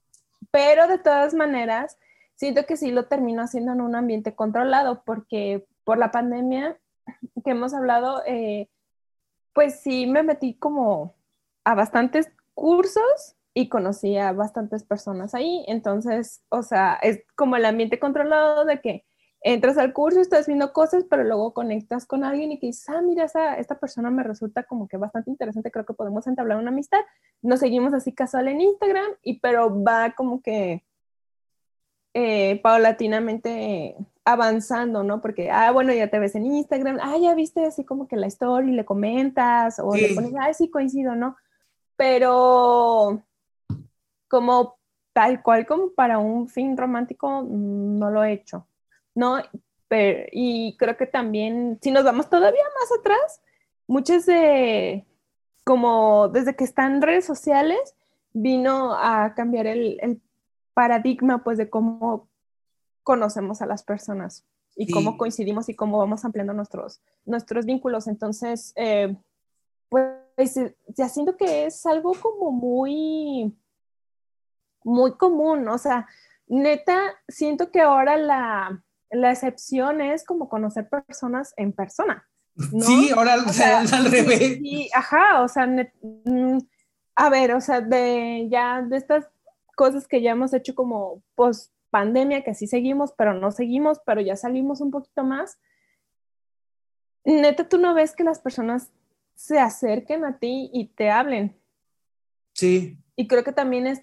[0.55, 1.97] Pero de todas maneras,
[2.35, 6.79] siento que sí lo termino haciendo en un ambiente controlado porque por la pandemia
[7.43, 8.69] que hemos hablado, eh,
[9.51, 11.13] pues sí me metí como
[11.65, 15.65] a bastantes cursos y conocí a bastantes personas ahí.
[15.67, 19.05] Entonces, o sea, es como el ambiente controlado de que
[19.47, 23.01] entras al curso, estás viendo cosas, pero luego conectas con alguien y que dices, ah,
[23.01, 26.71] mira, esa, esta persona me resulta como que bastante interesante, creo que podemos entablar una
[26.71, 26.99] amistad
[27.43, 30.83] nos seguimos así casual en Instagram, y pero va como que
[32.15, 35.21] eh, paulatinamente avanzando, ¿no?
[35.21, 38.25] Porque, ah, bueno, ya te ves en Instagram, ah, ya viste así como que la
[38.25, 41.35] story, le comentas, o le pones, ah, sí coincido, ¿no?
[41.95, 43.21] Pero
[44.27, 44.77] como
[45.13, 48.67] tal cual como para un fin romántico, mm, no lo he hecho,
[49.15, 49.37] ¿no?
[49.87, 53.41] Pero, y creo que también, si nos vamos todavía más atrás,
[53.87, 55.05] muchas de
[55.63, 57.95] como desde que están redes sociales,
[58.33, 60.21] vino a cambiar el,
[60.75, 62.27] paradigma pues de cómo
[63.01, 68.07] conocemos a las personas y cómo coincidimos y cómo vamos ampliando nuestros, nuestros vínculos.
[68.07, 69.15] Entonces, eh,
[69.87, 73.57] pues ya siento que es algo como muy,
[74.83, 76.07] muy común, o sea,
[76.47, 76.99] neta,
[77.29, 78.83] siento que ahora la,
[79.15, 82.27] la excepción es como conocer personas en persona.
[82.57, 84.59] Sí, ahora al revés.
[84.61, 86.57] Sí, ajá, o sea, mm,
[87.15, 89.27] a ver, o sea, de ya de estas
[89.75, 94.21] cosas que ya hemos hecho como post pandemia, que sí seguimos, pero no seguimos, pero
[94.21, 95.57] ya salimos un poquito más.
[97.23, 98.91] Neta, tú no ves que las personas
[99.35, 101.55] se acerquen a ti y te hablen.
[102.53, 102.97] Sí.
[103.15, 104.01] Y creo que también es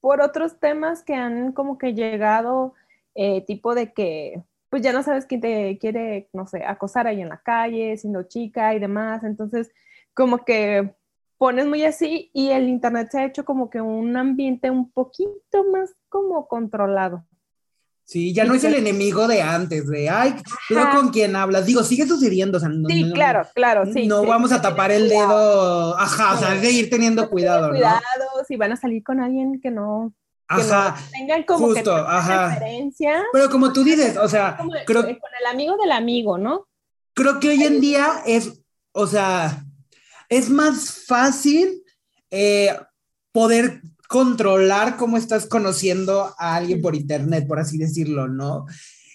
[0.00, 2.74] por otros temas que han como que llegado,
[3.14, 7.20] eh, tipo de que pues ya no sabes quién te quiere, no sé, acosar ahí
[7.20, 9.24] en la calle, siendo chica y demás.
[9.24, 9.70] Entonces,
[10.14, 10.94] como que
[11.38, 15.64] pones muy así y el Internet se ha hecho como que un ambiente un poquito
[15.72, 17.26] más como controlado.
[18.04, 20.34] Sí, ya no es el enemigo de antes, de, ay,
[20.68, 21.66] pero con quién hablas.
[21.66, 22.58] Digo, sigue sucediendo.
[22.58, 24.08] O sea, sí, claro, claro, sí.
[24.08, 27.70] No vamos a tapar el dedo, ajá, o sea, de ir teniendo cuidado.
[27.70, 28.00] Cuidado,
[28.48, 30.12] si van a salir con alguien que no
[30.50, 30.96] Ajá.
[31.12, 32.60] tengan como justo, que ajá.
[33.32, 36.66] Pero como tú dices, o sea, creo, con el amigo del amigo, ¿no?
[37.14, 38.60] Creo que hoy en día es,
[38.92, 39.64] o sea,
[40.28, 41.82] es más fácil
[42.30, 42.76] eh,
[43.30, 48.66] poder controlar cómo estás conociendo a alguien por internet, por así decirlo, ¿no?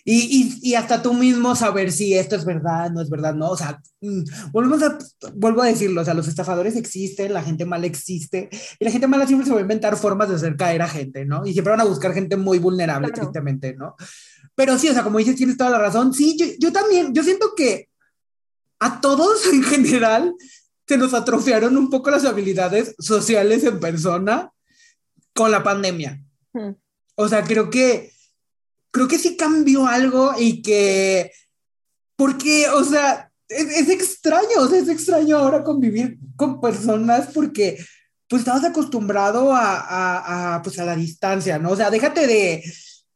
[0.08, 3.50] Y, y, y, hasta tú mismo saber si esto es verdad, no es verdad, no.
[3.50, 5.00] O sea, mm, volvemos a,
[5.34, 8.48] vuelvo a decirlo, o sea, los estafadores existen, la gente mala existe,
[8.80, 11.26] y la gente mala siempre se va a inventar formas de hacer caer a gente,
[11.26, 11.44] ¿no?
[11.44, 13.24] Y siempre van a buscar gente muy vulnerable, claro.
[13.24, 13.96] tristemente, ¿no?
[14.54, 16.14] Pero sí, o sea, como dices, tienes toda la razón.
[16.14, 17.90] Sí, yo, yo también, yo siento que
[18.80, 20.36] a todos en general
[20.88, 24.52] se nos atrofiaron un poco las habilidades sociales en persona
[25.34, 26.24] con la pandemia.
[26.54, 26.74] Hmm.
[27.16, 28.12] O sea, creo que
[28.96, 31.30] creo que sí cambió algo y que,
[32.16, 37.78] porque, o sea, es, extraño, o sea, es extraño ahora convivir con personas porque,
[38.30, 41.72] pues, estabas acostumbrado a, a, pues, a la distancia, ¿no?
[41.72, 42.64] O sea, déjate de,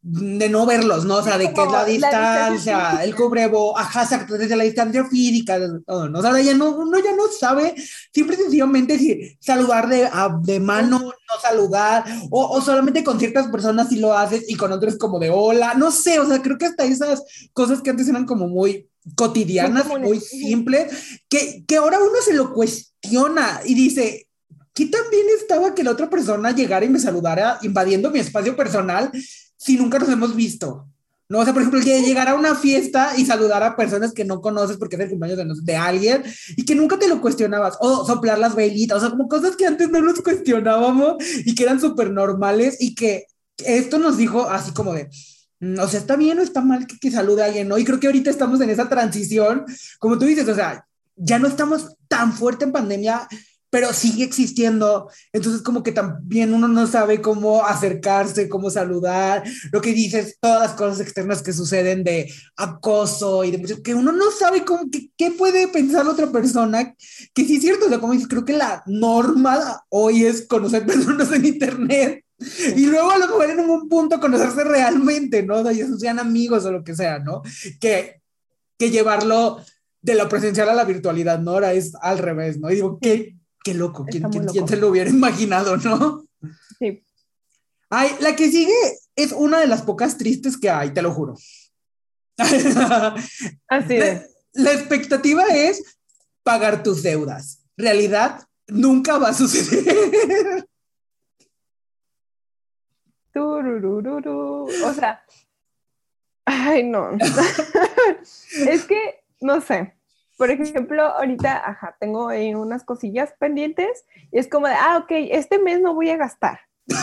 [0.02, 1.18] de no verlos, ¿no?
[1.18, 6.08] O sea, de que es la distancia, el cubrebo, ajá, desde la distancia física, todo,
[6.08, 6.20] ¿no?
[6.20, 7.76] O sea, ya no, uno ya no sabe,
[8.14, 10.10] siempre sencillamente si saludar de,
[10.44, 14.72] de mano, no saludar, o, o, solamente con ciertas personas si lo haces y con
[14.72, 18.08] otros como de hola, no sé, o sea, creo que hasta esas cosas que antes
[18.08, 24.30] eran como muy cotidianas, muy simples, que, que ahora uno se lo cuestiona y dice,
[24.74, 29.12] ¿qué también estaba que la otra persona llegara y me saludara invadiendo mi espacio personal?
[29.60, 30.88] Si nunca nos hemos visto?
[31.28, 34.26] No, o sea, por ejemplo, que llegar a una fiesta y saludar a personas que
[34.26, 36.24] no conoces porque es el cumpleaños de, de, alguien
[36.58, 39.68] y que nunca te lo cuestionabas, o soplar las velitas, o sea, como cosas que
[39.68, 43.26] antes no nos cuestionábamos y que eran súper normales y que
[43.64, 45.08] esto nos dijo así como de,
[45.60, 47.78] mm, o sea, está bien o está mal que, que salude a alguien, ¿no?
[47.78, 49.66] Y creo que ahorita estamos en esa transición,
[50.00, 53.28] como tú dices, o sea, ya no estamos tan fuerte en pandemia,
[53.70, 55.10] pero sigue existiendo.
[55.34, 60.62] Entonces, como que también uno no sabe cómo acercarse, cómo saludar, lo que dices, todas
[60.62, 65.32] las cosas externas que suceden de acoso y de que uno no sabe cómo, qué
[65.32, 66.96] puede pensar otra persona,
[67.34, 70.86] que sí es cierto, o sea, como dices, creo que la norma hoy es conocer
[70.86, 72.26] personas en internet.
[72.76, 75.58] Y luego a lo mejor en un punto conocerse realmente, ¿no?
[75.58, 77.42] O sea, sean amigos o lo que sea, ¿no?
[77.82, 78.22] Que,
[78.78, 79.60] que llevarlo
[80.02, 81.52] de la presencial a la virtualidad, ¿no?
[81.52, 82.72] Ahora es al revés, ¿no?
[82.72, 86.26] Y digo, ¿qué, Qué loco, ¿quién, ¿quién, se lo hubiera imaginado, no?
[86.80, 87.04] Sí.
[87.90, 91.36] Ay, la que sigue es una de las pocas tristes que hay, te lo juro.
[92.38, 94.30] Así es.
[94.54, 95.98] La, expectativa es
[96.44, 97.64] pagar tus deudas.
[97.76, 100.66] Realidad nunca va a suceder.
[103.42, 105.24] O sea,
[106.46, 107.12] ay, no.
[108.68, 109.96] es que, no sé,
[110.40, 115.12] por ejemplo, ahorita, ajá, tengo ahí unas cosillas pendientes y es como de, ah, ok,
[115.32, 116.62] este mes no voy a gastar,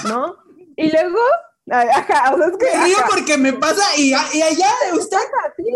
[0.08, 0.36] ¿no?
[0.74, 1.18] Y luego,
[1.70, 2.84] ajá, o sea, es que...
[2.86, 5.18] Digo porque me pasa y, y allá de usted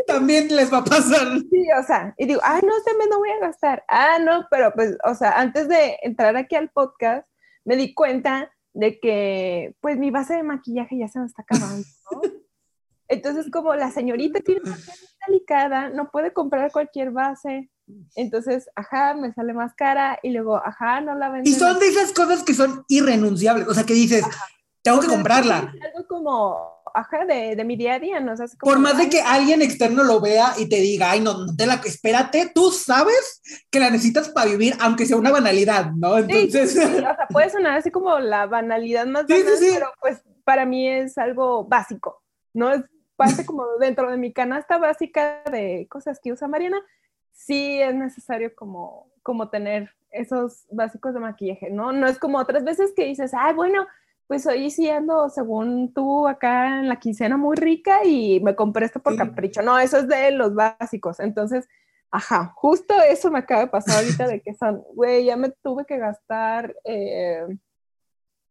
[0.06, 1.38] también les va a pasar.
[1.50, 3.84] Sí, o sea, y digo, ah, no, este mes no voy a gastar.
[3.88, 7.28] Ah, no, pero pues, o sea, antes de entrar aquí al podcast,
[7.66, 11.86] me di cuenta de que, pues, mi base de maquillaje ya se me está acabando.
[13.10, 14.96] Entonces, como la señorita tiene una piel
[15.26, 17.68] delicada, no puede comprar cualquier base.
[18.14, 21.52] Entonces, ajá, me sale más cara y luego, ajá, no la venden.
[21.52, 24.24] Y son de esas cosas que son irrenunciables, o sea, que dices,
[24.82, 25.56] tengo que comprarla.
[25.56, 26.56] algo como,
[26.94, 28.34] ajá, de, de, mi día a día, ¿no?
[28.60, 31.66] Por más de que alguien externo lo vea y te diga, ay, no, no te
[31.66, 33.42] la, espérate, tú sabes
[33.72, 36.16] que la necesitas para vivir, aunque sea una banalidad, ¿no?
[36.16, 36.74] Entonces...
[36.74, 40.88] Sí, o sea, puede sonar así como la banalidad más banal, pero pues para mí
[40.88, 42.22] es algo básico,
[42.54, 42.72] ¿no?
[42.72, 42.84] Es
[43.20, 46.80] parte como dentro de mi canasta básica de cosas que usa Mariana,
[47.32, 51.92] sí es necesario como, como tener esos básicos de maquillaje, ¿no?
[51.92, 53.86] No es como otras veces que dices, ay, bueno,
[54.26, 58.86] pues hoy sí ando según tú acá en la quincena muy rica y me compré
[58.86, 59.60] esto por capricho.
[59.60, 61.20] No, eso es de los básicos.
[61.20, 61.68] Entonces,
[62.10, 65.84] ajá, justo eso me acaba de pasar ahorita de que son, güey, ya me tuve
[65.84, 67.44] que gastar eh,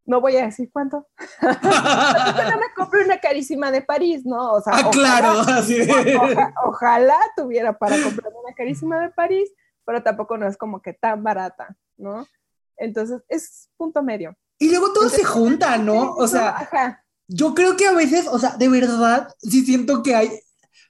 [0.09, 1.07] no voy a decir cuánto.
[1.41, 4.53] no me compré una carísima de París, ¿no?
[4.53, 5.87] O sea, ah, claro, así
[6.65, 9.51] ojalá tuviera para comprar una carísima de París,
[9.85, 12.27] pero tampoco no es como que tan barata, ¿no?
[12.75, 14.35] Entonces, es punto medio.
[14.57, 16.15] Y luego todo se junta, ¿no?
[16.15, 16.67] O sea,
[17.27, 20.31] yo creo que a veces, o sea, de verdad, sí siento que hay,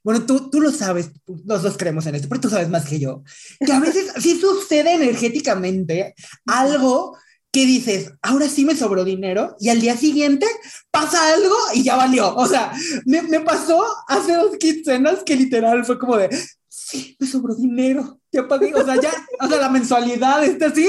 [0.01, 2.99] bueno, tú, tú lo sabes, los dos creemos en esto, pero tú sabes más que
[2.99, 3.23] yo,
[3.59, 7.17] que a veces sí sucede energéticamente algo
[7.51, 10.45] que dices, ahora sí me sobró dinero y al día siguiente
[10.91, 12.35] pasa algo y ya valió.
[12.35, 12.71] O sea,
[13.05, 16.29] me, me pasó hace dos quincenas que literal fue como de,
[16.67, 20.87] sí, me sobró dinero, ya pagué, o sea, ya, o sea, la mensualidad está así.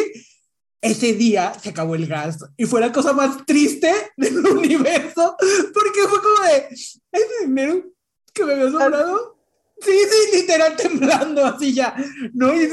[0.83, 5.37] Ese día se acabó el gas y fue la cosa más triste del universo
[5.75, 7.85] porque fue como de, ese dinero
[8.33, 9.39] que me había sobrado
[9.83, 11.95] Sí, sí, literal temblando así ya.
[12.35, 12.69] No, y,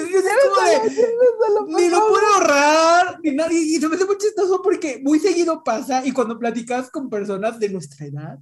[1.67, 3.51] ni lo puedo ahorrar, ni nada.
[3.53, 7.59] Y se me hace muy chistoso porque muy seguido pasa y cuando platicas con personas
[7.59, 8.39] de nuestra edad,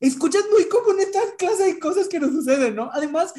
[0.00, 2.90] escuchas muy común esta clase de cosas que nos suceden, ¿no?
[2.92, 3.32] Además,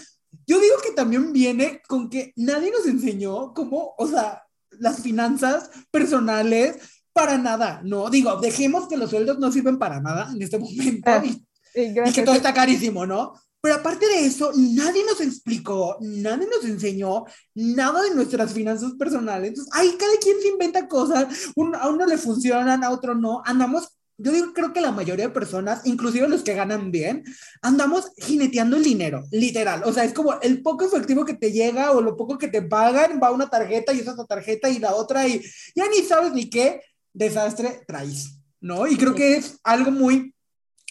[0.47, 5.69] yo digo que también viene con que nadie nos enseñó cómo, o sea, las finanzas
[5.91, 6.77] personales
[7.11, 8.09] para nada, ¿no?
[8.09, 11.45] Digo, dejemos que los sueldos no sirven para nada en este momento Ah, y,
[11.75, 13.33] Y que todo está carísimo, ¿no?
[13.63, 17.23] Pero aparte de eso, nadie nos explicó, nadie nos enseñó
[17.55, 19.47] nada de nuestras finanzas personales.
[19.51, 23.41] Entonces, ahí cada quien se inventa cosas, un- a uno le funcionan, a otro no.
[23.45, 27.23] Andamos, yo digo, creo que la mayoría de personas, inclusive los que ganan bien,
[27.61, 29.83] andamos jineteando el dinero, literal.
[29.85, 32.63] O sea, es como el poco efectivo que te llega o lo poco que te
[32.63, 35.41] pagan, va una tarjeta y la tarjeta y la otra y
[35.73, 36.81] ya ni sabes ni qué
[37.13, 38.87] desastre traes, ¿no?
[38.87, 40.35] Y creo que es algo muy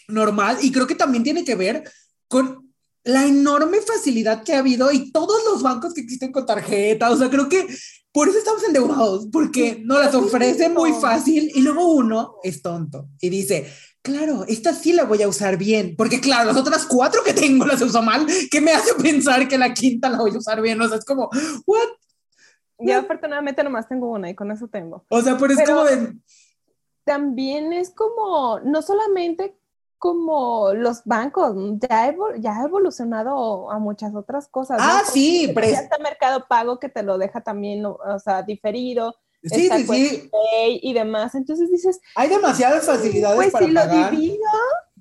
[0.09, 1.85] normal y creo que también tiene que ver
[2.29, 2.62] con
[3.05, 7.17] la enorme facilidad que ha habido y todos los bancos que existen con tarjeta, o
[7.17, 7.67] sea, creo que
[8.13, 13.09] por eso estamos endeudados, porque nos las ofrecen muy fácil y luego uno es tonto
[13.21, 13.67] y dice,
[14.03, 17.65] claro, esta sí la voy a usar bien, porque claro, las otras cuatro que tengo
[17.67, 20.81] las uso mal, ¿qué me hace pensar que la quinta la voy a usar bien?
[20.81, 21.31] O sea, es como,
[21.67, 21.89] ¿what?
[22.79, 25.05] Yo afortunadamente nomás tengo una y con eso tengo.
[25.09, 26.15] O sea, pero es Pero- como de,
[27.05, 29.57] También es como, no solamente
[30.03, 34.79] como los bancos, ya, ha evolucionado a muchas otras cosas.
[34.79, 34.85] ¿no?
[34.85, 39.71] ah, sí, pero está Mercado Pago que te lo deja también, o sea, diferido, sí,
[39.71, 40.31] sí, sí,
[40.83, 41.37] y demás.
[41.37, 44.51] Entonces dices, hay demasiadas facilidades pues para si lo divido,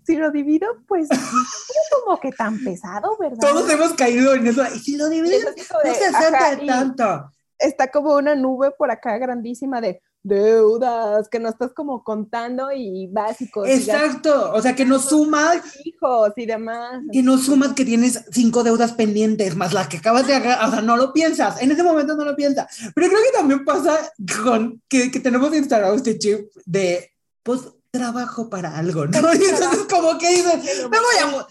[0.05, 3.39] si lo divido, pues no es como que tan pesado, ¿verdad?
[3.39, 4.61] Todos hemos caído en eso.
[4.75, 5.45] Y si lo es divides,
[5.83, 7.31] no se acerca tanto.
[7.57, 13.07] está como una nube por acá grandísima de deudas que no estás como contando y
[13.11, 14.51] básicos y Exacto.
[14.53, 17.01] O sea, que no sumas, fijos y demás.
[17.11, 20.67] que no sumas que tienes cinco deudas pendientes, más las que acabas de agarrar.
[20.67, 21.61] O sea, no lo piensas.
[21.61, 22.67] En ese momento no lo piensas.
[22.93, 23.97] Pero creo que también pasa
[24.43, 27.11] con que, que tenemos instalado este chip de,
[27.43, 29.33] pues, trabajo para algo, ¿no?
[29.33, 31.47] Y entonces como que dices, me voy a mo-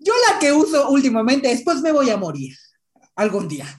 [0.00, 2.56] yo la que uso últimamente es, pues, me voy a morir
[3.14, 3.64] algún día.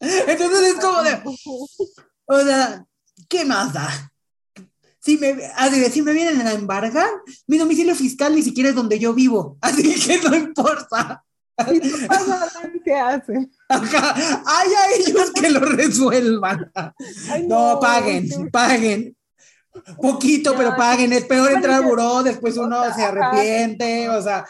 [0.00, 1.20] entonces es como de,
[2.30, 2.86] O sea,
[3.28, 4.12] ¿qué más da?
[5.00, 7.10] Si me, así de, si me vienen a embargar,
[7.48, 11.24] mi domicilio fiscal ni siquiera es donde yo vivo, así que no importa.
[12.84, 13.50] ¿Qué hacen?
[13.68, 16.70] Ajá, hay a ellos que lo resuelvan.
[17.28, 19.16] Ay, No, no, paguen, paguen.
[20.00, 21.12] Poquito, pero paguen.
[21.12, 24.46] Es peor entrar al buró, después uno se arrepiente, o sea,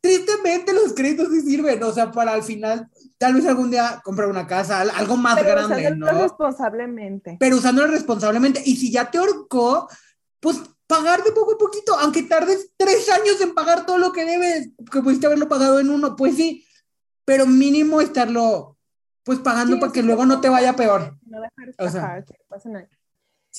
[0.00, 2.88] tristemente los créditos sí sirven, o sea, para al final,
[3.22, 6.22] tal vez algún día comprar una casa, al- algo más Pero grande, usándolo ¿no?
[6.22, 7.36] responsablemente.
[7.38, 8.60] pero usándolo responsablemente.
[8.66, 9.88] Y si ya te ahorcó,
[10.40, 14.24] pues pagar de poco a poquito, aunque tardes tres años en pagar todo lo que
[14.24, 16.66] debes, que pudiste haberlo pagado en uno, pues sí,
[17.24, 18.76] pero mínimo estarlo
[19.22, 21.16] pues pagando Sí, para que luego no te vaya peor.
[21.24, 22.88] No dejar O sea, que pase nada.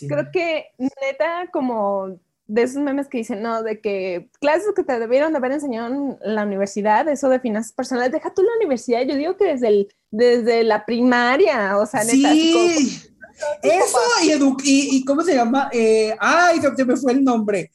[0.09, 4.99] Creo que neta, como de esos memes que dicen, no, de que clases que te
[4.99, 9.01] debieron de haber enseñado en la universidad, eso de finanzas personales, deja tú la universidad,
[9.03, 13.01] yo digo que desde, el, desde la primaria, o sea, neta, como- Sí,
[13.63, 14.31] eso y,
[14.63, 15.69] y, y ¿cómo se llama?
[15.71, 17.71] Eh, ay, se me fue el nombre.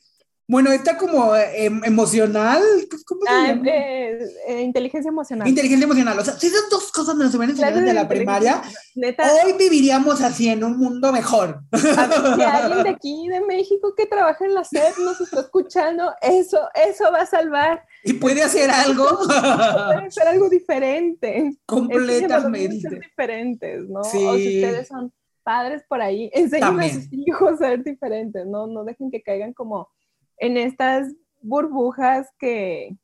[0.50, 2.62] Bueno, está como eh, em- emocional,
[3.06, 3.68] ¿cómo se Ah, llama?
[3.68, 5.46] eh, eh, inteligencia emocional.
[5.46, 6.18] Inteligencia emocional.
[6.18, 8.62] O sea, si esas dos cosas nos hubieran enseñado desde de la primaria,
[8.94, 11.60] Neta, hoy viviríamos así en un mundo mejor.
[11.70, 15.40] a ver, si alguien de aquí, de México, que trabaja en la SED nos está
[15.40, 17.84] escuchando, eso, eso va a salvar.
[18.02, 21.36] y puede hacer algo Puede ser algo diferente.
[21.36, 22.88] A ser completamente.
[23.00, 24.02] diferentes, ¿no?
[24.02, 24.24] Sí.
[24.24, 28.66] O si ustedes son padres por ahí, enseñen a sus hijos a ser diferentes, ¿no?
[28.66, 29.90] No dejen que caigan como
[30.38, 31.08] en estas
[31.40, 32.96] burbujas que,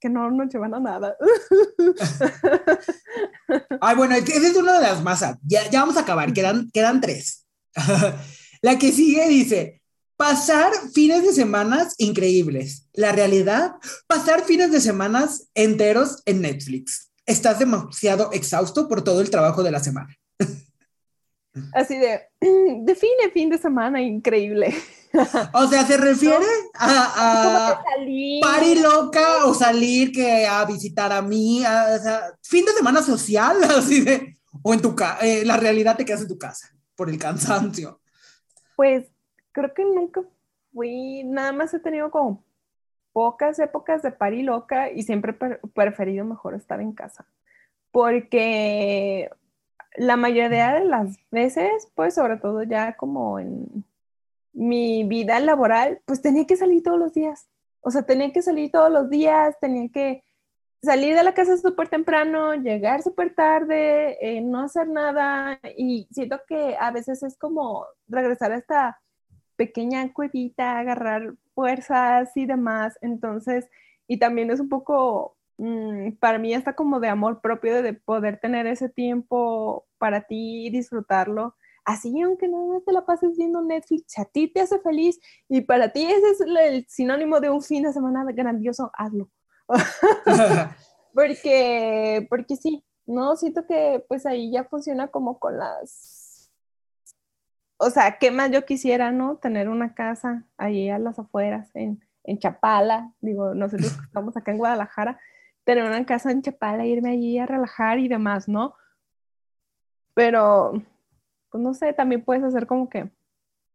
[0.00, 1.16] que no nos llevan a nada.
[3.80, 5.20] Ay, bueno, esa es una de las más.
[5.42, 7.46] Ya, ya vamos a acabar, quedan, quedan tres.
[8.62, 9.82] La que sigue dice:
[10.16, 12.88] pasar fines de semanas increíbles.
[12.92, 17.10] La realidad, pasar fines de semanas enteros en Netflix.
[17.26, 20.16] Estás demasiado exhausto por todo el trabajo de la semana.
[21.72, 22.22] Así de,
[22.84, 24.74] define fin de semana increíble.
[25.52, 27.84] O sea, se refiere a, a
[28.42, 33.02] party loca o salir que a visitar a mí, a- o sea, fin de semana
[33.02, 37.08] social, así de, o en tu casa, la realidad te quedas en tu casa por
[37.10, 38.00] el cansancio.
[38.76, 39.06] Pues
[39.52, 40.22] creo que nunca
[40.72, 42.42] fui, nada más he tenido como
[43.12, 47.24] pocas épocas de pari loca y siempre he pre- preferido mejor estar en casa.
[47.92, 49.30] Porque
[49.96, 53.84] la mayoría de las veces, pues sobre todo ya como en
[54.54, 57.48] mi vida laboral, pues tenía que salir todos los días.
[57.80, 60.24] O sea, tenía que salir todos los días, tenía que
[60.82, 66.40] salir de la casa súper temprano, llegar súper tarde, eh, no hacer nada y siento
[66.46, 69.00] que a veces es como regresar a esta
[69.56, 72.98] pequeña cuevita, agarrar fuerzas y demás.
[73.00, 73.68] Entonces,
[74.06, 78.38] y también es un poco, mm, para mí está como de amor propio de poder
[78.40, 81.56] tener ese tiempo para ti y disfrutarlo.
[81.84, 85.92] Así, aunque no te la pases viendo Netflix, a ti te hace feliz y para
[85.92, 89.28] ti ese es el sinónimo de un fin de semana grandioso, hazlo.
[91.14, 96.50] porque, porque sí, no, siento que pues ahí ya funciona como con las,
[97.76, 99.36] o sea, ¿qué más yo quisiera, no?
[99.36, 104.58] Tener una casa ahí a las afueras, en, en Chapala, digo, nosotros estamos acá en
[104.58, 105.20] Guadalajara,
[105.64, 108.74] tener una casa en Chapala, irme allí a relajar y demás, ¿no?
[110.14, 110.82] Pero
[111.54, 113.08] pues no sé, también puedes hacer como que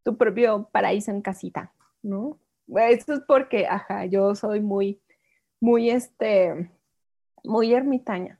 [0.03, 1.71] tu propio paraíso en casita,
[2.01, 2.37] ¿no?
[2.75, 5.01] Eso es porque, ajá, yo soy muy,
[5.61, 6.69] muy, este,
[7.41, 8.37] muy ermitaña.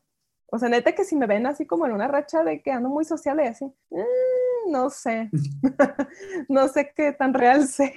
[0.48, 2.90] O sea, neta que si me ven así como en una racha de que ando
[2.90, 5.30] muy social y así, mm, no sé,
[6.50, 7.94] no sé qué tan real sea.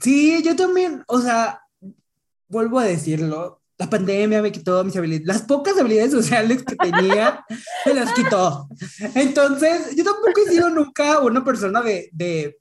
[0.00, 1.68] sí, yo también, o sea,
[2.48, 7.42] vuelvo a decirlo, la pandemia me quitó mis habilidades, las pocas habilidades sociales que tenía,
[7.86, 8.68] me las quitó.
[9.14, 12.58] Entonces, yo tampoco he sido nunca una persona de, de,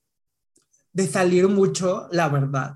[0.94, 2.76] de salir mucho, la verdad.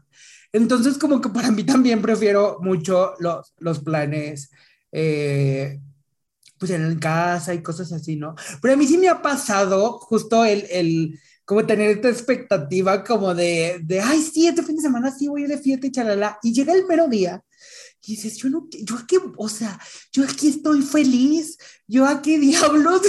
[0.52, 4.52] Entonces, como que para mí también prefiero mucho los, los planes,
[4.92, 5.80] eh,
[6.60, 8.36] pues en casa y cosas así, ¿no?
[8.62, 13.34] Pero a mí sí me ha pasado justo el, el como tener esta expectativa como
[13.34, 15.92] de, de, ay, sí, este fin de semana sí voy a ir de fiesta y
[15.92, 17.42] chalala, y llega el mero día
[18.06, 19.80] y dices, yo no, yo aquí, o sea,
[20.12, 23.02] yo aquí estoy feliz, yo aquí diablos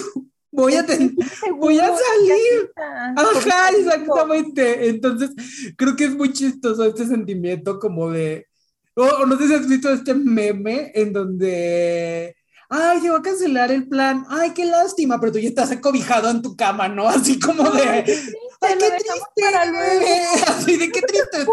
[0.53, 1.13] voy a, tener,
[1.59, 2.73] voy a salir.
[3.17, 4.89] Ajá, exactamente.
[4.89, 5.31] Entonces,
[5.77, 8.47] creo que es muy chistoso este sentimiento como de,
[8.95, 12.37] o no sé si has visto este meme en donde
[12.69, 16.31] ay, se va a cancelar el plan, ay, qué lástima, pero tú ya estás acobijado
[16.31, 17.09] en tu cama, ¿no?
[17.09, 21.47] Así como de, ay, qué triste, así de qué triste.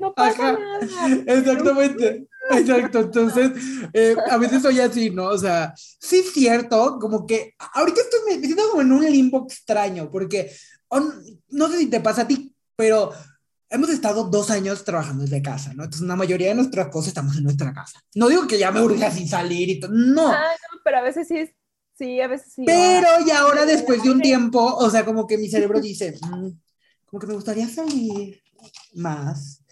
[0.00, 0.80] No pasa nada.
[1.26, 2.26] Exactamente.
[2.50, 3.52] Exacto, entonces
[3.92, 5.26] eh, a veces soy así, ¿no?
[5.26, 9.44] O sea, sí es cierto, como que ahorita estoy me siento como en un limbo
[9.44, 10.50] extraño, porque
[11.50, 13.12] no sé si te pasa a ti, pero
[13.70, 15.84] hemos estado dos años trabajando desde casa, ¿no?
[15.84, 18.00] Entonces, la mayoría de nuestras cosas estamos en nuestra casa.
[18.14, 20.28] No digo que ya me urge sin salir y todo, no.
[20.28, 21.50] Ah, no, pero a veces sí,
[21.96, 22.62] sí, a veces sí.
[22.64, 26.48] Pero ya ahora, después de un tiempo, o sea, como que mi cerebro dice, mm,
[27.06, 28.42] como que me gustaría salir
[28.94, 29.62] más.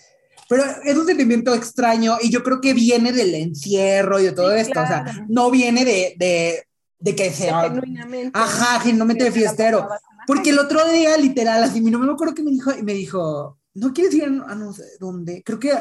[0.49, 4.53] Pero es un sentimiento extraño y yo creo que viene del encierro y de todo
[4.53, 6.65] esto, o sea, no viene de, de,
[6.99, 7.63] de que sea...
[7.63, 8.31] Genuinamente.
[8.33, 9.89] Ajá, genuinamente de fiestero.
[10.27, 12.95] Porque el otro día, literal, así, mi no me acuerdo que me dijo, y me
[12.95, 15.43] dijo, ¿no quieres ir a, no sé dónde?
[15.45, 15.73] Creo que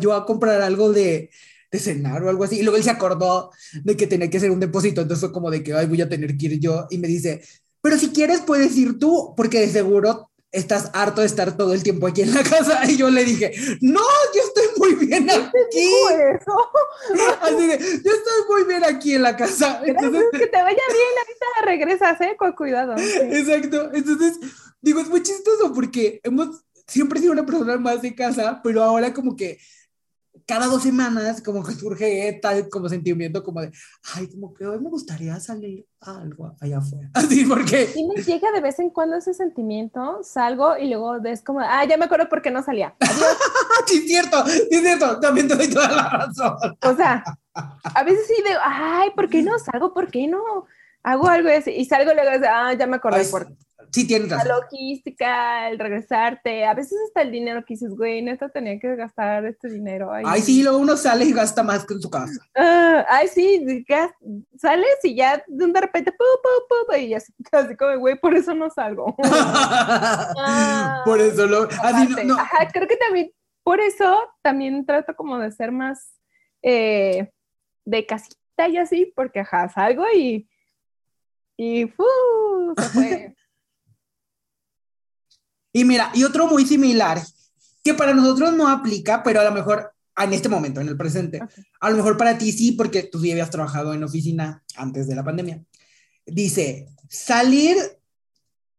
[0.00, 1.30] yo a comprar algo de,
[1.70, 2.58] de, cenar o algo así.
[2.58, 3.50] Y luego él se acordó
[3.82, 6.08] de que tenía que hacer un depósito, entonces fue como de que, ay, voy a
[6.08, 6.86] tener que ir yo.
[6.90, 7.42] Y me dice,
[7.80, 11.82] pero si quieres puedes ir tú, porque de seguro estás harto de estar todo el
[11.82, 12.80] tiempo aquí en la casa.
[12.88, 14.00] Y yo le dije, no,
[14.34, 15.90] yo estoy muy bien aquí.
[17.40, 19.80] Así de, yo estoy muy bien aquí en la casa.
[19.86, 22.36] Entonces, que te vaya bien, ahorita regresas, ¿eh?
[22.38, 22.94] Con cuidado.
[22.96, 23.90] Exacto.
[23.94, 24.38] Entonces,
[24.80, 28.82] digo, es muy chistoso porque hemos siempre he sido una persona más de casa, pero
[28.82, 29.58] ahora como que
[30.46, 33.72] cada dos semanas como que surge tal como sentimiento como de,
[34.14, 37.10] ay, como que hoy me gustaría salir a algo allá afuera.
[37.14, 37.90] Así porque...
[37.94, 41.84] Y me llega de vez en cuando ese sentimiento, salgo y luego es como, ah,
[41.84, 42.94] ya me acuerdo por qué no salía.
[43.86, 46.56] sí, es cierto, sí, es cierto, también te doy toda la razón.
[46.82, 47.24] O sea,
[47.54, 49.92] a veces sí digo, ay, ¿por qué no salgo?
[49.92, 50.66] ¿Por qué no?
[51.04, 53.54] Hago algo así y salgo y luego, ah, ya me acordé por qué.
[53.92, 54.48] Sí, tienes razón.
[54.48, 58.96] La logística, el regresarte, a veces hasta el dinero que dices, güey, neta tenía que
[58.96, 60.10] gastar este dinero.
[60.10, 62.40] Ay, ay sí, luego uno sale y gasta más que en su casa.
[62.56, 63.84] Uh, ay, sí,
[64.56, 68.54] sales y ya de repente, pu, pu, pu, y ya así como, güey, por eso
[68.54, 69.14] no salgo.
[71.04, 71.68] por eso lo...
[71.82, 73.30] Así, no, Ajá, creo que también,
[73.62, 76.14] por eso también trato como de ser más
[76.62, 77.30] eh,
[77.84, 80.48] de casita y así, porque ajá, salgo y...
[81.58, 82.04] Y ¡fu!
[82.78, 83.36] se fue.
[85.72, 87.22] Y mira, y otro muy similar,
[87.82, 91.40] que para nosotros no aplica, pero a lo mejor en este momento, en el presente,
[91.80, 95.14] a lo mejor para ti sí, porque tú ya habías trabajado en oficina antes de
[95.14, 95.64] la pandemia.
[96.26, 97.76] Dice, salir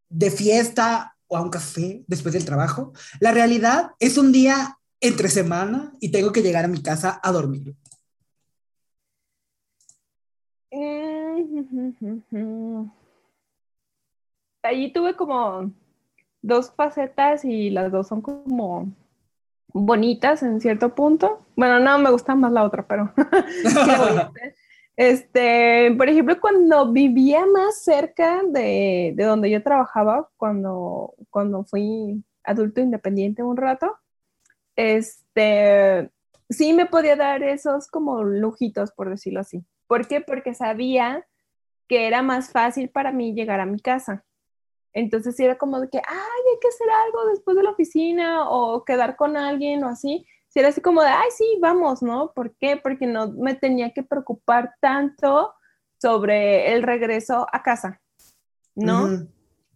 [0.09, 5.29] de fiesta o a un café después del trabajo, la realidad es un día entre
[5.29, 7.75] semana y tengo que llegar a mi casa a dormir.
[14.63, 15.71] Allí tuve como
[16.43, 18.91] dos facetas y las dos son como
[19.69, 21.39] bonitas en cierto punto.
[21.55, 23.11] Bueno, no, me gusta más la otra, pero...
[24.95, 32.23] este, por ejemplo, cuando vivía más cerca de, de, donde yo trabajaba, cuando, cuando fui
[32.43, 33.95] adulto independiente un rato,
[34.75, 36.11] este,
[36.49, 39.63] sí me podía dar esos como lujitos, por decirlo así.
[39.87, 40.21] ¿Por qué?
[40.21, 41.25] Porque sabía
[41.87, 44.23] que era más fácil para mí llegar a mi casa.
[44.93, 48.85] Entonces era como de que, ay, hay que hacer algo después de la oficina o
[48.85, 50.25] quedar con alguien o así.
[50.49, 52.31] Si era así como de, ay, sí, vamos, ¿no?
[52.33, 52.77] ¿Por qué?
[52.77, 55.53] Porque no me tenía que preocupar tanto
[55.99, 58.01] sobre el regreso a casa,
[58.75, 59.27] ¿no?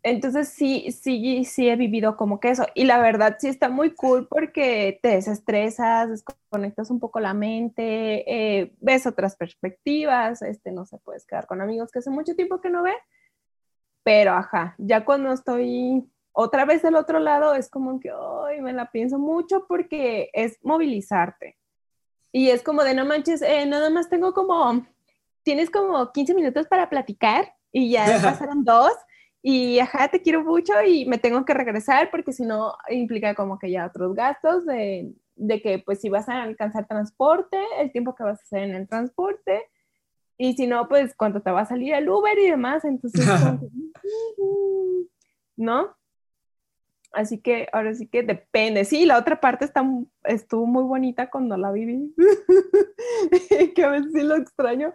[0.03, 2.65] Entonces sí, sí, sí he vivido como que eso.
[2.75, 8.23] Y la verdad sí está muy cool porque te desestresas, desconectas un poco la mente,
[8.31, 12.61] eh, ves otras perspectivas, este, no sé, puedes quedar con amigos que hace mucho tiempo
[12.61, 12.93] que no ve.
[14.07, 18.71] Pero ajá, ya cuando estoy otra vez del otro lado es como que, hoy me
[18.71, 21.57] la pienso mucho porque es movilizarte.
[22.31, 24.87] Y es como de, no manches, eh, nada más tengo como,
[25.43, 28.93] tienes como 15 minutos para platicar y ya pasaron dos
[29.41, 33.59] y ajá, te quiero mucho y me tengo que regresar porque si no implica como
[33.59, 38.15] que ya otros gastos de, de, que pues si vas a alcanzar transporte, el tiempo
[38.15, 39.65] que vas a hacer en el transporte
[40.37, 43.25] y si no, pues cuánto te va a salir el Uber y demás, entonces,
[45.55, 45.95] ¿no?
[47.13, 48.85] Así que ahora sí que depende.
[48.85, 49.83] Sí, la otra parte está,
[50.23, 52.13] estuvo muy bonita cuando la viví,
[53.75, 54.93] que a veces sí lo extraño,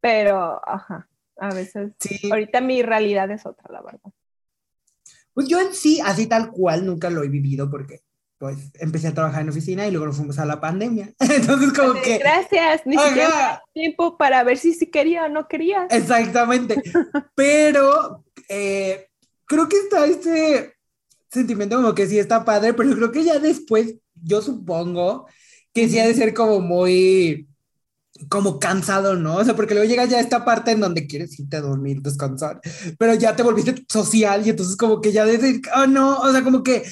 [0.00, 1.92] pero ajá a veces.
[1.98, 2.30] Sí.
[2.30, 4.12] Ahorita mi realidad es otra, la verdad.
[5.34, 8.00] Pues yo en sí, así tal cual, nunca lo he vivido porque
[8.38, 11.12] pues empecé a trabajar en oficina y luego nos fuimos a la pandemia.
[11.18, 12.18] Entonces como que...
[12.18, 15.86] Gracias, ni siquiera tiempo para ver si sí quería o no quería.
[15.90, 16.82] Exactamente.
[17.34, 19.08] pero eh,
[19.46, 20.74] creo que está este
[21.30, 25.26] sentimiento como que sí está padre, pero creo que ya después, yo supongo
[25.72, 27.48] que sí ha de ser como muy
[28.30, 29.36] como cansado, ¿no?
[29.36, 32.60] O sea, porque luego llega ya esta parte en donde quieres irte a dormir, descansar,
[32.98, 36.42] pero ya te volviste social y entonces como que ya decir, oh no, o sea,
[36.42, 36.82] como que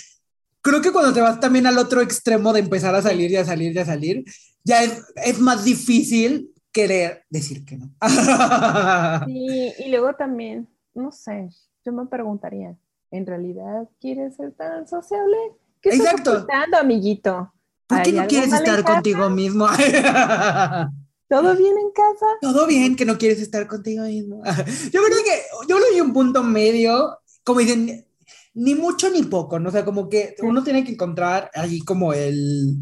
[0.65, 3.45] creo que cuando te vas también al otro extremo de empezar a salir y a
[3.45, 4.25] salir y a salir,
[4.65, 7.91] ya es, es más difícil querer decir que no.
[9.27, 11.51] Sí, y luego también, no sé,
[11.85, 12.77] yo me preguntaría,
[13.11, 15.37] ¿en realidad quieres ser tan sociable?
[15.83, 16.39] ¿Qué Exacto.
[16.39, 17.53] estás amiguito?
[17.87, 19.67] ¿Por qué no quieres estar contigo mismo?
[21.29, 22.27] ¿Todo bien en casa?
[22.41, 24.43] Todo bien, que no quieres estar contigo mismo.
[24.93, 28.07] Yo creo que yo lo vi un punto medio, como dicen,
[28.55, 29.69] ni mucho ni poco, ¿no?
[29.69, 32.77] O sea, como que uno tiene que encontrar allí como el,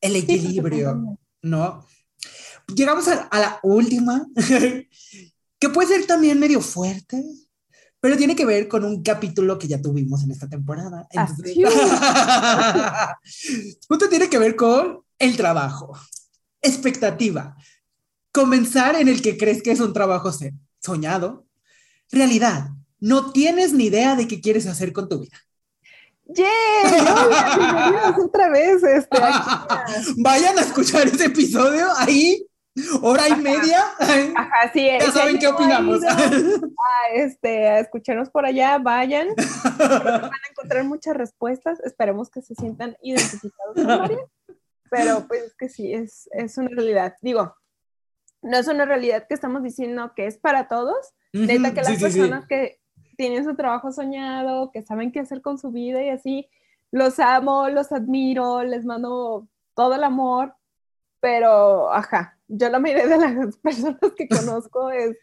[0.00, 1.86] el equilibrio, ¿no?
[2.74, 4.26] Llegamos a, la última,
[5.58, 7.24] que puede ser también medio fuerte,
[8.00, 11.06] pero tiene que ver con un capítulo que ya tuvimos en esta temporada.
[11.10, 11.56] Entonces,
[13.88, 15.92] punto tiene que ver con el trabajo
[16.62, 17.56] expectativa.
[18.30, 20.30] Comenzar en el que crees que es un trabajo
[20.80, 21.46] soñado.
[22.10, 22.70] Realidad.
[23.02, 25.36] No tienes ni idea de qué quieres hacer con tu vida.
[26.26, 28.14] ¡Yeah!
[28.24, 28.80] otra vez.
[28.84, 29.18] Este,
[30.18, 32.46] Vayan a escuchar ese episodio ahí,
[33.02, 33.82] hora y media.
[33.98, 34.86] Ajá, sí.
[34.86, 36.00] Ya saben qué opinamos.
[36.04, 39.28] A, este, a escucharnos por allá, vayan.
[39.78, 41.80] Van a encontrar muchas respuestas.
[41.80, 44.20] Esperemos que se sientan identificados con varias
[44.92, 47.16] pero pues es que sí, es, es una realidad.
[47.22, 47.56] Digo,
[48.42, 51.14] no es una realidad que estamos diciendo que es para todos.
[51.32, 52.81] Neta que las personas que
[53.16, 56.48] tienen su trabajo soñado, que saben qué hacer con su vida y así,
[56.90, 60.54] los amo, los admiro, les mando todo el amor,
[61.20, 65.16] pero ajá, yo la mayoría de las personas que conozco es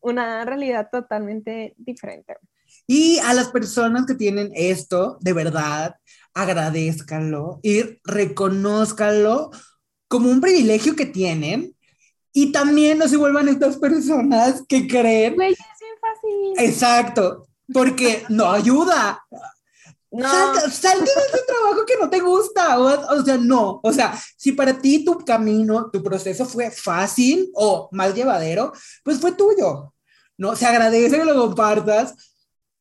[0.00, 2.36] una realidad totalmente diferente.
[2.86, 5.96] Y a las personas que tienen esto, de verdad,
[6.34, 9.50] agradezcanlo y reconozcanlo
[10.06, 11.74] como un privilegio que tienen.
[12.32, 15.36] Y también no se vuelvan estas personas que creen.
[16.00, 16.54] Fácil.
[16.58, 19.22] Exacto, porque no ayuda.
[20.10, 20.28] No.
[20.70, 22.78] Salte, de ese trabajo que no te gusta.
[22.78, 23.80] O, o, sea, no.
[23.82, 28.72] O sea, si para ti tu camino, tu proceso fue fácil o mal llevadero,
[29.04, 29.92] pues fue tuyo.
[30.38, 30.56] ¿no?
[30.56, 32.14] Se agradece que lo compartas,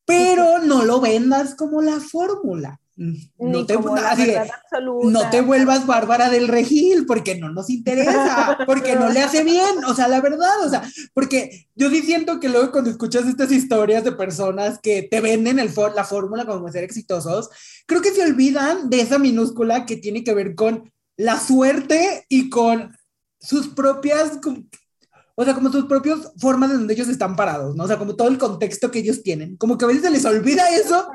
[0.06, 2.80] pero no lo vendas como la fórmula.
[2.98, 9.22] No te, no te, vuelvas Bárbara del Regil porque no nos interesa, porque no le
[9.22, 10.82] hace bien, o sea, la verdad, o sea,
[11.14, 15.60] porque yo sí siento que luego cuando escuchas estas historias de personas que te venden
[15.60, 17.50] el la fórmula como ser exitosos,
[17.86, 22.50] creo que se olvidan de esa minúscula que tiene que ver con la suerte y
[22.50, 22.98] con
[23.40, 24.40] sus propias
[25.40, 27.84] o sea, como sus propias formas de donde ellos están parados, ¿no?
[27.84, 29.56] O sea, como todo el contexto que ellos tienen.
[29.56, 31.08] Como que a veces se les olvida eso.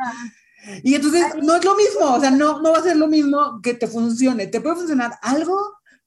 [0.82, 3.60] Y entonces no es lo mismo, o sea, no, no va a ser lo mismo
[3.62, 4.46] que te funcione.
[4.46, 5.58] Te puede funcionar algo,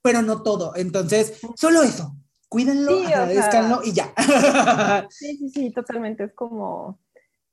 [0.02, 0.74] pero no todo.
[0.76, 2.16] Entonces, solo eso.
[2.48, 4.14] Cuídenlo, agradezcanlo y ya.
[5.10, 6.24] Sí, sí, sí, totalmente.
[6.24, 7.00] Es como,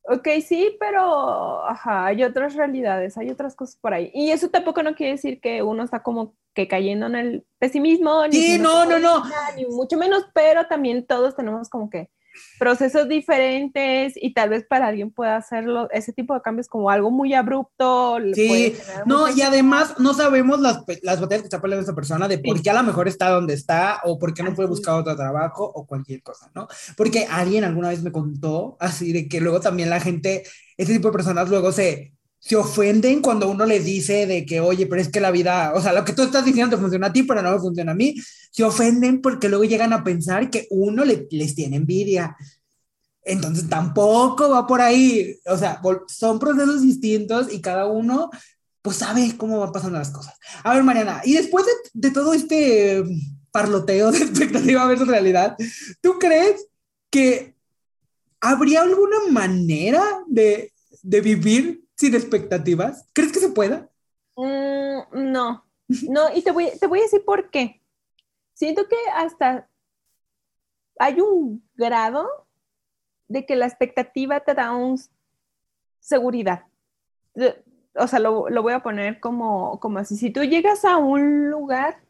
[0.05, 4.11] Ok, sí, pero ajá, hay otras realidades, hay otras cosas por ahí.
[4.13, 8.27] Y eso tampoco no quiere decir que uno está como que cayendo en el pesimismo,
[8.27, 9.23] ni, sí, no, no, no.
[9.57, 12.11] ni mucho menos, pero también todos tenemos como que
[12.59, 17.11] procesos diferentes y tal vez para alguien pueda hacerlo, ese tipo de cambios como algo
[17.11, 18.19] muy abrupto.
[18.35, 18.77] Sí,
[19.07, 22.63] no, y además no sabemos las, las batallas que está peleando esa persona de por
[22.63, 25.65] qué a lo mejor está donde está o por qué no puede buscar otro trabajo
[25.65, 26.69] o cualquier cosa, ¿no?
[26.97, 30.45] Porque alguien alguna vez me contó así de que luego también la gente,
[30.77, 32.13] ese tipo de personas luego se
[32.43, 35.81] se ofenden cuando uno les dice de que, oye, pero es que la vida, o
[35.81, 37.95] sea, lo que tú estás diciendo te funciona a ti, pero no me funciona a
[37.95, 38.17] mí.
[38.51, 42.37] Se ofenden porque luego llegan a pensar que uno les tiene envidia.
[43.23, 45.37] Entonces tampoco va por ahí.
[45.47, 48.29] O sea, son procesos distintos y cada uno,
[48.83, 50.35] pues, sabe cómo van pasando las cosas.
[50.65, 53.05] A ver, Mariana, y después de, de todo este
[53.53, 55.57] parloteo de expectativa versus realidad,
[56.01, 56.67] ¿tú crees
[57.09, 57.55] que
[58.41, 60.73] habría alguna manera de,
[61.03, 63.09] de vivir sin expectativas?
[63.13, 63.89] ¿Crees que se pueda?
[64.35, 65.65] Mm, no,
[66.09, 67.81] no, y te voy, te voy a decir por qué.
[68.55, 69.69] Siento que hasta
[70.99, 72.27] hay un grado
[73.29, 74.99] de que la expectativa te da un
[76.01, 76.65] seguridad.
[77.95, 80.17] O sea, lo, lo, voy a poner como, como así.
[80.17, 82.03] Si tú llegas a un lugar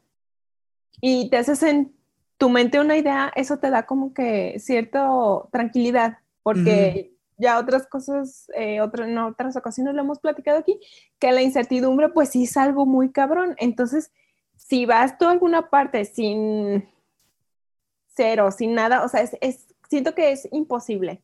[1.03, 1.95] y te haces en
[2.39, 5.07] tu mente una idea, eso te da como que cierta
[5.53, 7.12] tranquilidad, porque
[7.43, 10.81] ya otras cosas, eh, en otras ocasiones lo hemos platicado aquí,
[11.19, 13.57] que la incertidumbre pues sí es algo muy cabrón.
[13.59, 14.13] Entonces,
[14.57, 16.89] si vas tú a alguna parte sin
[18.15, 21.23] cero, sin nada, o sea, es, siento que es imposible.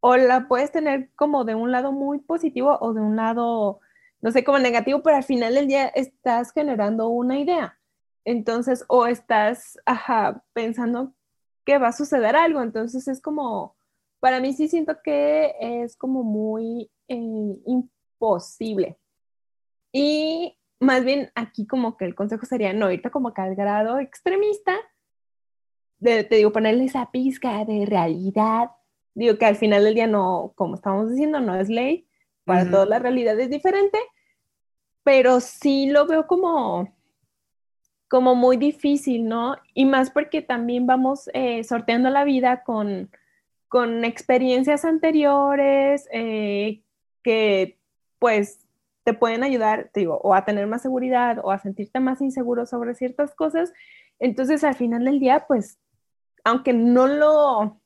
[0.00, 3.80] O la puedes tener como de un lado muy positivo o de un lado,
[4.20, 7.78] no sé, como negativo, pero al final del día estás generando una idea.
[8.24, 11.14] Entonces, o estás, ajá, pensando
[11.64, 12.62] que va a suceder algo.
[12.62, 13.76] Entonces es como,
[14.20, 18.98] para mí sí siento que es como muy eh, imposible.
[19.92, 23.98] Y más bien aquí como que el consejo sería no irte como que al grado
[23.98, 24.76] extremista,
[25.98, 28.70] de, te digo, ponerle esa pizca de realidad.
[29.14, 32.08] Digo que al final del día no, como estamos diciendo, no es ley,
[32.44, 33.98] para todas la realidad es diferente,
[35.02, 36.96] pero sí lo veo como,
[38.08, 39.56] como muy difícil, ¿no?
[39.74, 43.10] Y más porque también vamos eh, sorteando la vida con
[43.68, 46.82] con experiencias anteriores eh,
[47.22, 47.78] que
[48.18, 48.60] pues
[49.04, 52.66] te pueden ayudar, te digo, o a tener más seguridad o a sentirte más inseguro
[52.66, 53.72] sobre ciertas cosas.
[54.18, 55.78] Entonces, al final del día, pues,
[56.44, 57.80] aunque no lo,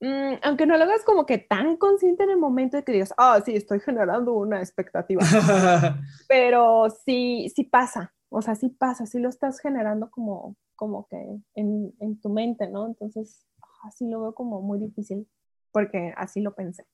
[0.00, 3.12] mm, aunque no lo hagas como que tan consciente en el momento de que digas,
[3.18, 5.20] ah, sí, estoy generando una expectativa,
[6.28, 11.18] pero sí, sí pasa, o sea, sí pasa, sí lo estás generando como, como que
[11.54, 12.86] en, en tu mente, ¿no?
[12.86, 13.46] Entonces,
[13.84, 15.26] así lo veo como muy difícil,
[15.72, 16.84] porque así lo pensé.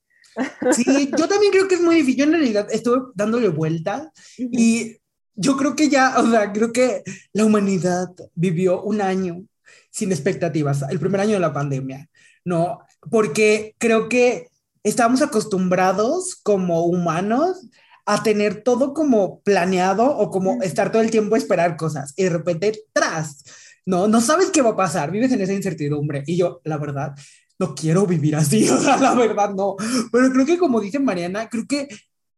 [0.73, 2.19] Sí, yo también creo que es muy difícil.
[2.19, 4.99] Yo en realidad estuve dándole vuelta y
[5.35, 7.03] yo creo que ya, o sea, creo que
[7.33, 9.45] la humanidad vivió un año
[9.91, 12.09] sin expectativas, el primer año de la pandemia,
[12.45, 12.81] ¿no?
[13.11, 14.49] Porque creo que
[14.83, 17.69] estábamos acostumbrados como humanos
[18.05, 22.25] a tener todo como planeado o como estar todo el tiempo a esperar cosas y
[22.25, 23.45] de repente tras
[23.87, 26.23] no, no sabes qué va a pasar, vives en esa incertidumbre.
[26.27, 27.15] Y yo, la verdad,
[27.59, 29.77] no quiero vivir así, o sea, la verdad no.
[30.11, 31.89] Pero creo que como dice Mariana, creo que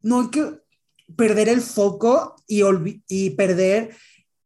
[0.03, 0.61] no hay que
[1.17, 2.63] perder el foco y,
[3.09, 3.95] y perder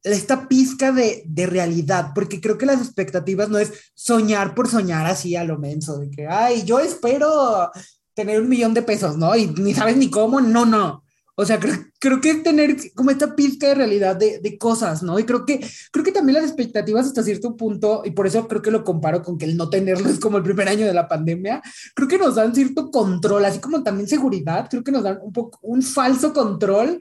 [0.03, 5.07] esta pizca de, de, realidad, porque creo que las expectativas no es soñar por soñar
[5.07, 7.71] así a lo menso, de que, ay, yo espero
[8.15, 9.37] tener un millón de pesos, ¿no?
[9.37, 11.05] Y ni sabes ni cómo, no, no.
[11.41, 15.21] O sea, creo, creo que tener como esta pizca de realidad de, de, cosas, ¿no?
[15.21, 18.61] Y creo que, creo que también las expectativas hasta cierto punto, y por eso creo
[18.61, 21.07] que lo comparo con que el no tenerlo es como el primer año de la
[21.07, 21.63] pandemia,
[21.95, 25.33] creo que nos dan cierto control, así como también seguridad, creo que nos dan un
[25.33, 27.01] poco un falso control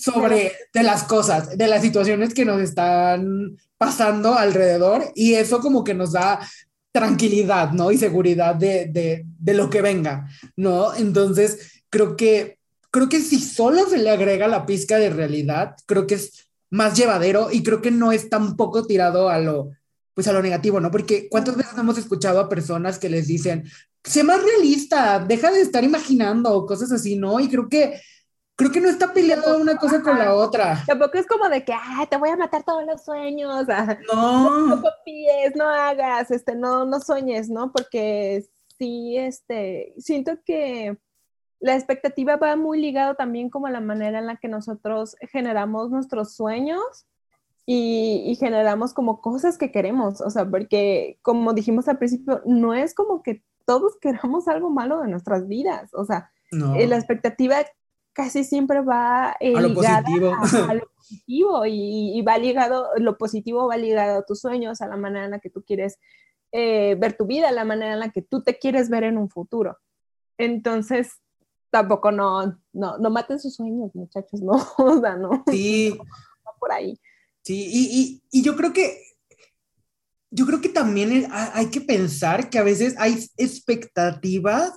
[0.00, 5.84] sobre de las cosas, de las situaciones que nos están pasando alrededor, y eso como
[5.84, 6.40] que nos da
[6.92, 7.92] tranquilidad, ¿no?
[7.92, 10.94] Y seguridad de, de, de lo que venga, ¿no?
[10.94, 12.55] Entonces, creo que
[12.96, 16.96] creo que si solo se le agrega la pizca de realidad, creo que es más
[16.96, 19.72] llevadero y creo que no es tampoco tirado a lo,
[20.14, 20.90] pues a lo negativo, ¿no?
[20.90, 23.64] Porque cuántas veces hemos escuchado a personas que les dicen,
[24.02, 27.38] sé más realista, deja de estar imaginando cosas así, ¿no?
[27.38, 28.00] Y creo que
[28.56, 30.82] creo que no está peleado una cosa con la otra.
[30.86, 33.66] Tampoco es como de que, ah, te voy a matar todos los sueños.
[34.10, 34.68] No.
[34.68, 37.70] No copies, no hagas, este, no, no sueñes, ¿no?
[37.70, 38.46] Porque
[38.78, 40.96] sí, este, siento que
[41.66, 45.90] la expectativa va muy ligado también como a la manera en la que nosotros generamos
[45.90, 47.06] nuestros sueños
[47.66, 52.94] y, generamos como cosas que queremos, o sea, porque como dijimos al principio, no es
[52.94, 55.92] como que todos queramos algo malo de nuestras vidas.
[55.92, 57.56] O sea, eh, la expectativa
[58.12, 60.32] casi siempre va eh, a lo positivo.
[60.68, 64.96] A, lo positivo y, va ligado, lo positivo va ligado a tus sueños, a la
[64.96, 65.98] manera en la que tú quieres
[66.52, 69.18] eh, ver tu vida, a la manera en la que tú te quieres ver en
[69.18, 69.76] un futuro.
[70.38, 71.20] Entonces,
[71.70, 75.44] tampoco no, no, no maten sus sueños, muchachos, no, o sea, no.
[75.50, 75.94] Sí.
[75.98, 76.98] No, por ahí.
[77.42, 79.06] Sí, y, y, y yo creo que
[80.30, 84.72] yo creo que también hay que pensar que a veces hay expectativas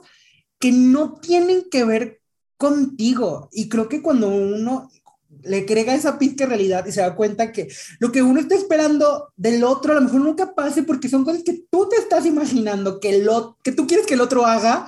[0.60, 2.22] que no tienen que ver
[2.58, 3.50] contigo.
[3.52, 4.90] Y creo que cuando uno
[5.44, 7.70] le crega esa pizca de realidad y se da cuenta que
[8.00, 11.44] lo que uno está esperando del otro a lo mejor nunca pase porque son cosas
[11.44, 14.86] que tú te estás imaginando que, lo, que tú quieres que el otro haga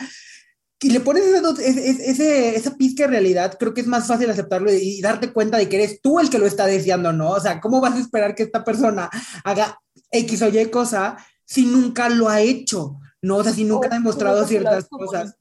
[0.81, 1.23] y le pones
[1.59, 5.69] ese, esa pizca de realidad, creo que es más fácil aceptarlo y, darte cuenta de
[5.69, 7.29] que eres tú el que lo está deseando, ¿no?
[7.29, 9.09] O sea, ¿cómo vas a esperar que esta persona
[9.43, 9.79] haga
[10.09, 12.97] X o Y cosa si nunca lo ha hecho?
[13.21, 13.37] ¿no?
[13.37, 15.35] O sea, si nunca ha demostrado ciertas cosas.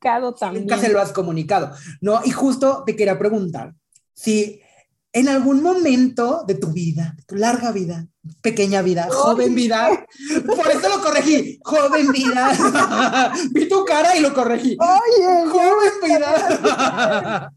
[0.52, 1.72] nunca se lo has comunicado,
[2.02, 2.20] ¿no?
[2.26, 3.74] Y justo te quería preguntar,
[4.12, 4.60] si
[5.12, 8.06] en algún momento de tu vida, de tu larga vida,
[8.42, 10.06] pequeña vida, joven vida.
[10.46, 13.32] Por eso lo corregí, joven vida.
[13.50, 14.76] Vi tu cara y lo corregí.
[14.78, 17.52] Oye, joven vida.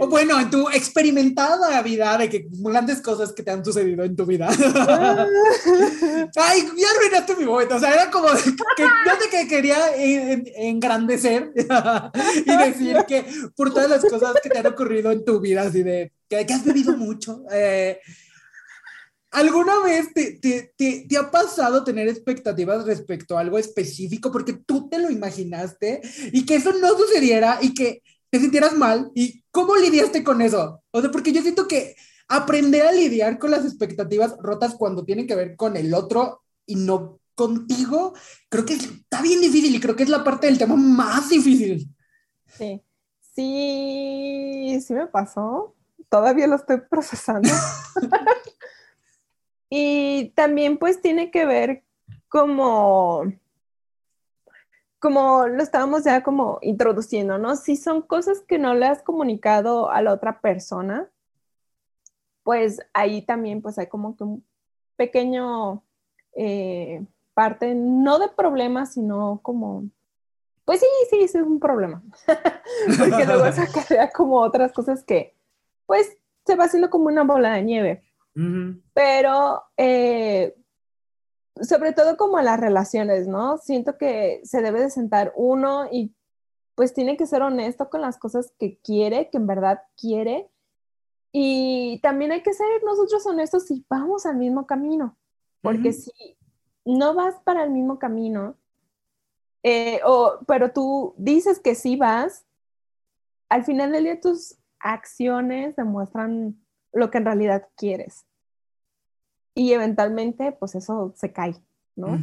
[0.00, 4.16] o bueno, en tu experimentada vida de que grandes cosas que te han sucedido en
[4.16, 4.48] tu vida.
[6.36, 7.76] Ay, ya arruinaste mi momento.
[7.76, 8.28] O sea, era como
[8.76, 14.66] que yo te quería engrandecer y decir que por todas las cosas que te han
[14.66, 16.12] ocurrido en tu vida, así de
[16.46, 17.44] que, has vivido mucho.
[17.52, 17.98] Eh,
[19.30, 24.88] ¿Alguna vez te, te, te, ha pasado tener expectativas respecto a algo específico porque tú
[24.88, 26.00] te lo imaginaste
[26.32, 29.10] y que eso no sucediera y que te sintieras mal?
[29.14, 30.82] ¿Y cómo lidiaste con eso?
[30.92, 31.96] O sea, porque yo siento que
[32.28, 36.76] aprender a lidiar con las expectativas rotas cuando tienen que ver con el otro y
[36.76, 38.14] no contigo,
[38.48, 41.88] creo que está bien difícil y creo que es la parte del tema más difícil.
[42.46, 42.80] Sí,
[43.34, 45.74] sí, sí me pasó.
[46.08, 47.48] Todavía lo estoy procesando.
[49.76, 51.82] Y también pues tiene que ver
[52.28, 53.24] como,
[55.00, 57.56] como lo estábamos ya como introduciendo, ¿no?
[57.56, 61.10] Si son cosas que no le has comunicado a la otra persona,
[62.44, 64.44] pues ahí también pues hay como que un
[64.94, 65.82] pequeño
[66.36, 69.88] eh, parte, no de problema, sino como,
[70.64, 72.00] pues sí, sí, sí es un problema,
[72.96, 75.34] porque luego se como otras cosas que
[75.86, 76.16] pues
[76.46, 78.02] se va haciendo como una bola de nieve.
[78.92, 80.56] Pero eh,
[81.60, 83.58] sobre todo como las relaciones, ¿no?
[83.58, 86.14] Siento que se debe de sentar uno y
[86.74, 90.50] pues tiene que ser honesto con las cosas que quiere, que en verdad quiere.
[91.30, 95.16] Y también hay que ser nosotros honestos si vamos al mismo camino,
[95.62, 96.12] porque si
[96.84, 98.56] no vas para el mismo camino,
[99.62, 102.44] eh, o, pero tú dices que sí vas,
[103.48, 106.56] al final del día tus acciones demuestran
[106.92, 108.26] lo que en realidad quieres.
[109.54, 111.54] Y eventualmente, pues eso se cae,
[111.96, 112.20] ¿no?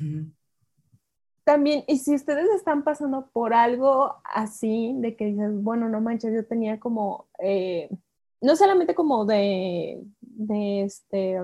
[1.43, 6.33] También, y si ustedes están pasando por algo así, de que dices, bueno, no manches,
[6.33, 7.89] yo tenía como, eh,
[8.41, 11.39] no solamente como de, de, este,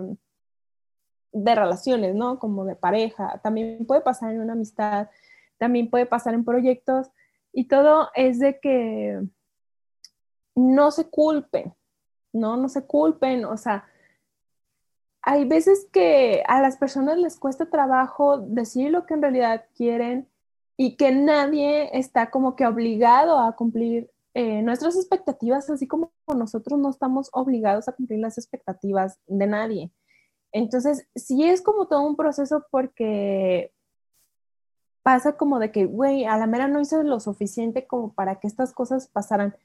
[1.31, 2.37] de relaciones, ¿no?
[2.37, 5.09] Como de pareja, también puede pasar en una amistad,
[5.57, 7.09] también puede pasar en proyectos,
[7.51, 9.19] y todo es de que
[10.57, 11.73] no se culpen,
[12.33, 12.57] ¿no?
[12.57, 13.85] No se culpen, o sea,
[15.21, 20.27] hay veces que a las personas les cuesta trabajo decir lo que en realidad quieren
[20.75, 26.79] y que nadie está como que obligado a cumplir eh, nuestras expectativas, así como nosotros
[26.79, 29.91] no estamos obligados a cumplir las expectativas de nadie.
[30.51, 33.73] Entonces, sí es como todo un proceso porque
[35.03, 38.47] pasa como de que, güey, a la mera no hice lo suficiente como para que
[38.47, 39.55] estas cosas pasaran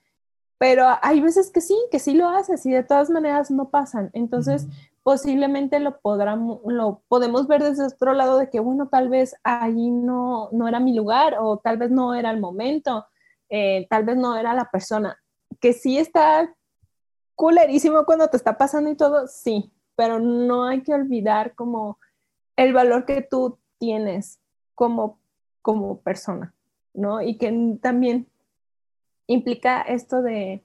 [0.63, 4.11] pero hay veces que sí, que sí lo haces y de todas maneras no pasan.
[4.13, 4.69] Entonces,
[5.03, 9.91] posiblemente lo, podrán, lo podemos ver desde otro lado de que, bueno, tal vez ahí
[9.91, 13.07] no, no era mi lugar o tal vez no era el momento,
[13.49, 15.19] eh, tal vez no era la persona.
[15.59, 16.55] Que sí está
[17.35, 21.99] culerísimo cuando te está pasando y todo, sí, pero no hay que olvidar como
[22.55, 24.39] el valor que tú tienes
[24.77, 25.19] como,
[25.61, 26.55] como persona,
[26.95, 27.21] ¿no?
[27.21, 28.29] Y que también
[29.27, 30.65] implica esto de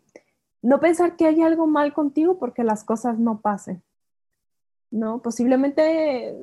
[0.61, 3.83] no pensar que hay algo mal contigo porque las cosas no pasen.
[4.89, 5.21] ¿No?
[5.21, 6.35] Posiblemente eh,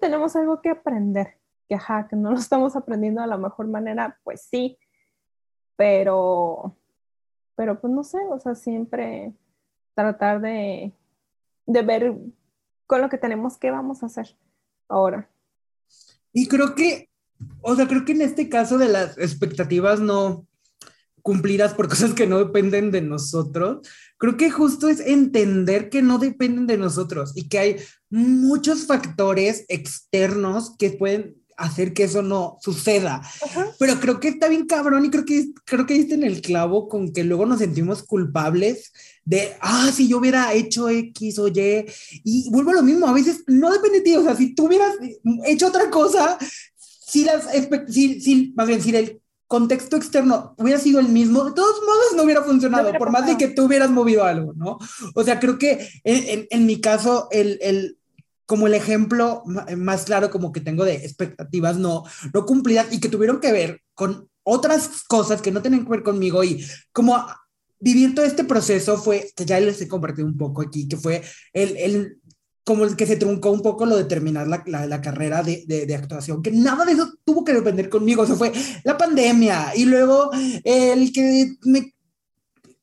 [0.00, 1.38] tenemos algo que aprender,
[1.68, 4.78] que ajá, que no lo estamos aprendiendo de la mejor manera, pues sí,
[5.76, 6.76] pero,
[7.56, 9.34] pero pues no sé, o sea, siempre
[9.94, 10.92] tratar de,
[11.66, 12.14] de ver
[12.86, 14.36] con lo que tenemos qué vamos a hacer
[14.88, 15.28] ahora.
[16.32, 17.08] Y creo que
[17.62, 20.46] o sea, creo que en este caso de las expectativas no
[21.24, 26.18] cumplidas por cosas que no dependen de nosotros, creo que justo es entender que no
[26.18, 27.76] dependen de nosotros y que hay
[28.10, 33.22] muchos factores externos que pueden hacer que eso no suceda.
[33.78, 36.88] Pero creo que está bien cabrón y creo que, creo que diste en el clavo
[36.88, 38.92] con que luego nos sentimos culpables
[39.24, 41.86] de, ah, si yo hubiera hecho X o Y.
[42.24, 44.66] Y vuelvo a lo mismo, a veces no depende de ti, o sea, si tú
[44.66, 44.94] hubieras
[45.46, 46.36] hecho otra cosa,
[46.76, 47.46] si las,
[47.88, 49.20] si, si, más bien, si el
[49.54, 53.36] contexto externo hubiera sido el mismo, de todos modos no hubiera funcionado, por más de
[53.36, 54.78] que tú hubieras movido algo, ¿no?
[55.14, 57.96] O sea, creo que en, en, en mi caso, el, el
[58.46, 59.44] como el ejemplo
[59.76, 62.02] más claro como que tengo de expectativas no,
[62.32, 66.02] no cumplidas y que tuvieron que ver con otras cosas que no tienen que ver
[66.02, 67.24] conmigo y como
[67.78, 71.22] vivir todo este proceso fue, que ya les he compartido un poco aquí, que fue
[71.52, 72.18] el, el
[72.64, 75.64] como el que se truncó un poco lo de terminar la, la, la carrera de,
[75.66, 78.52] de, de, actuación, que nada de eso tuvo que depender conmigo, o sea, fue
[78.84, 80.30] la pandemia y luego
[80.64, 81.94] el que me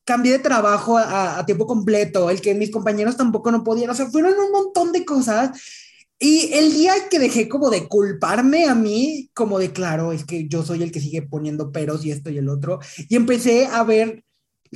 [0.03, 3.95] cambié de trabajo a, a, tiempo completo, el que mis compañeros tampoco no podían, o
[3.95, 5.51] sea, fueron un montón de cosas.
[6.19, 10.47] Y el día que dejé como de culparme a mí, como de claro, es que
[10.47, 12.79] yo soy el que sigue poniendo peros y esto y el otro,
[13.09, 14.23] y empecé a ver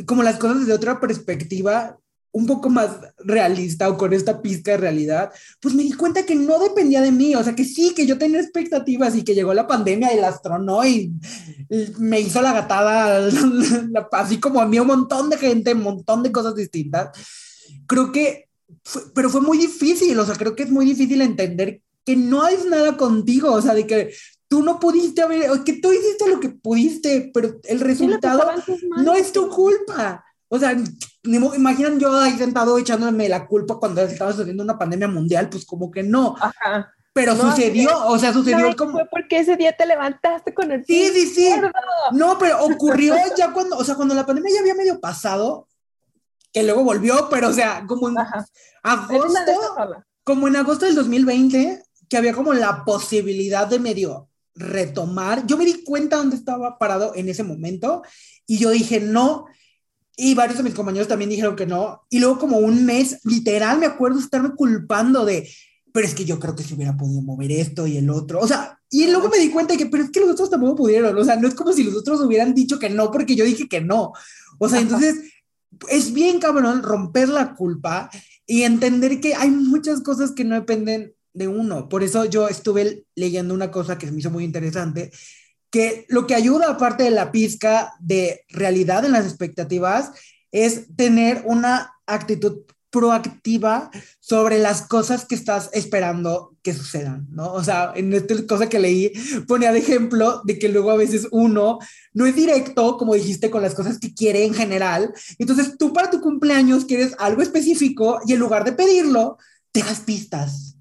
[0.07, 1.99] como las cosas desde otra perspectiva,
[2.35, 5.31] un poco más realista o con esta pizca de realidad,
[5.61, 8.17] pues me di cuenta que no dependía de mí, o sea, que sí, que yo
[8.17, 11.13] tenía expectativas y que llegó la pandemia y la astronó y,
[11.97, 13.29] me hizo la gatada,
[14.11, 17.17] así como a mí un montón de gente, un montón de cosas distintas.
[17.87, 18.49] Creo que,
[18.83, 22.45] fue, pero fue muy difícil, o sea, creo que es muy difícil entender que no
[22.49, 24.13] es nada contigo, o sea, de que
[24.49, 28.43] tú no pudiste haber, que tú hiciste lo que pudiste, pero el resultado
[28.97, 30.25] no es tu culpa.
[30.49, 30.77] O sea,
[31.25, 35.91] imaginan yo ahí sentado echándome la culpa cuando estaba sucediendo una pandemia mundial, pues como
[35.91, 36.35] que no.
[36.39, 36.91] Ajá.
[37.13, 38.91] Pero no, sucedió, no, o sea, sucedió no, como...
[38.91, 40.85] Fue porque ese día te levantaste con el...
[40.85, 41.49] Sí, sí, sí.
[42.11, 45.69] No, pero ocurrió ya cuando, o sea, cuando la pandemia ya había medio pasado,
[46.51, 48.45] que luego volvió, pero o sea, como en Ajá.
[48.83, 49.39] agosto,
[50.25, 55.45] como en agosto del 2020, que había como la posibilidad de medio retomar.
[55.45, 58.03] Yo me di cuenta dónde estaba parado en ese momento
[58.45, 59.45] y yo dije, no,
[60.17, 62.03] y varios de mis compañeros también dijeron que no.
[62.09, 65.49] Y luego como un mes, literal, me acuerdo estarme culpando de,
[65.91, 68.39] pero es que yo creo que se hubiera podido mover esto y el otro.
[68.39, 70.75] O sea, y luego me di cuenta de que, pero es que los otros tampoco
[70.75, 71.17] pudieron.
[71.17, 73.67] O sea, no es como si los otros hubieran dicho que no porque yo dije
[73.67, 74.13] que no.
[74.59, 75.15] O sea, entonces
[75.89, 78.09] es bien cabrón romper la culpa
[78.45, 81.89] y entender que hay muchas cosas que no dependen de uno.
[81.89, 85.11] Por eso yo estuve leyendo una cosa que me hizo muy interesante,
[85.71, 90.11] que lo que ayuda, aparte de la pizca de realidad en las expectativas,
[90.51, 92.61] es tener una actitud
[92.95, 93.91] proactiva
[94.21, 97.51] sobre las cosas que estás esperando que sucedan, ¿no?
[97.51, 99.11] O sea, en esta cosa que leí
[99.49, 101.79] ponía de ejemplo de que luego a veces uno
[102.13, 105.13] no es directo, como dijiste, con las cosas que quiere en general.
[105.39, 109.37] Entonces tú para tu cumpleaños quieres algo específico y en lugar de pedirlo,
[109.73, 110.74] te das pistas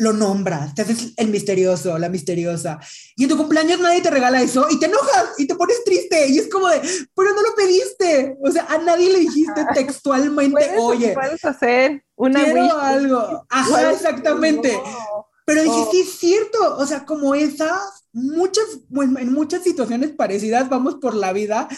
[0.00, 2.80] lo nombras, te haces el misterioso, la misteriosa.
[3.16, 6.26] Y en tu cumpleaños nadie te regala eso y te enojas y te pones triste
[6.26, 6.80] y es como de,
[7.14, 8.36] pero no lo pediste.
[8.42, 13.46] O sea, a nadie le dijiste textualmente, ¿Puedes, oye, puedes hacer una quiero wish algo.
[13.50, 14.72] Ajá, exactamente.
[14.72, 15.26] No.
[15.44, 15.88] Pero dije, Oh.
[15.90, 21.34] sí es cierto, o sea, como esas, muchas, en muchas situaciones parecidas vamos por la
[21.34, 21.68] vida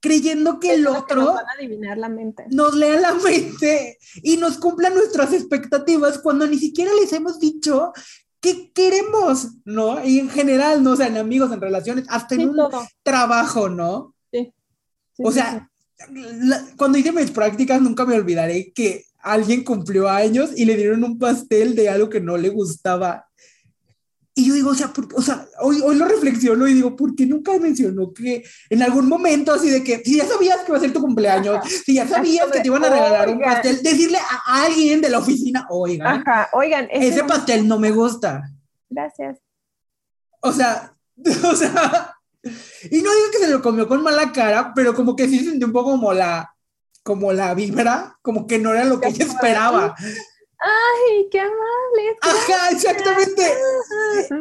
[0.00, 2.44] creyendo que el Creo que nos otro van a adivinar la mente.
[2.50, 7.92] nos lea la mente y nos cumpla nuestras expectativas cuando ni siquiera les hemos dicho
[8.40, 10.04] qué queremos, ¿no?
[10.04, 12.86] Y en general, no o sea, en amigos, en relaciones, hasta en un todo.
[13.02, 14.14] trabajo, ¿no?
[14.32, 14.52] Sí,
[15.18, 15.68] o sí, sea,
[16.12, 21.02] la- cuando hice mis prácticas nunca me olvidaré que alguien cumplió años y le dieron
[21.02, 23.25] un pastel de algo que no le gustaba.
[24.38, 27.14] Y yo digo, o sea, por- o sea hoy, hoy lo reflexiono y digo, ¿por
[27.16, 30.76] qué nunca mencionó que en algún momento así de que, si ya sabías que iba
[30.76, 33.54] a ser tu cumpleaños, si ya sabías que te iban a regalar un Oigan.
[33.54, 37.78] pastel, decirle a alguien de la oficina, oiga, Ajá, oigan, ese ese no- pastel no
[37.78, 38.42] me gusta.
[38.90, 39.38] Gracias.
[40.40, 40.94] O sea,
[41.50, 42.14] o sea,
[42.44, 45.66] y no digo que se lo comió con mala cara, pero como que sí sintió
[45.66, 46.54] un poco como la,
[47.02, 49.96] como la vibra, como que no era lo que ella esperaba.
[50.58, 52.16] Ay, qué amable.
[52.22, 53.42] Ajá, exactamente.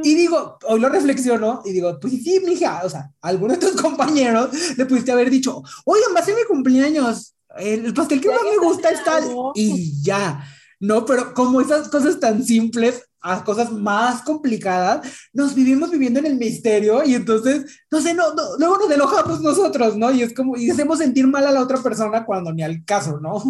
[0.04, 3.82] Y digo, hoy lo reflexiono y digo, pues sí, mija, o sea, alguno de tus
[3.82, 8.42] compañeros le pudiste haber dicho, oigan, va a ser mi cumpleaños, el pastel que más
[8.44, 9.24] me gusta es tal,
[9.56, 10.44] y ya,
[10.80, 11.06] ¿no?
[11.06, 16.36] Pero como esas cosas tan simples a cosas más complicadas, nos vivimos viviendo en el
[16.36, 20.12] misterio y entonces, no sé, no, no, luego nos enojamos nosotros, ¿no?
[20.12, 23.20] Y es como, y hacemos sentir mal a la otra persona cuando ni al caso,
[23.20, 23.44] ¿no?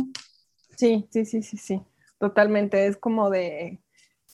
[0.78, 1.82] Sí, sí, sí, sí, sí.
[2.20, 2.88] Totalmente.
[2.88, 3.82] Es como de.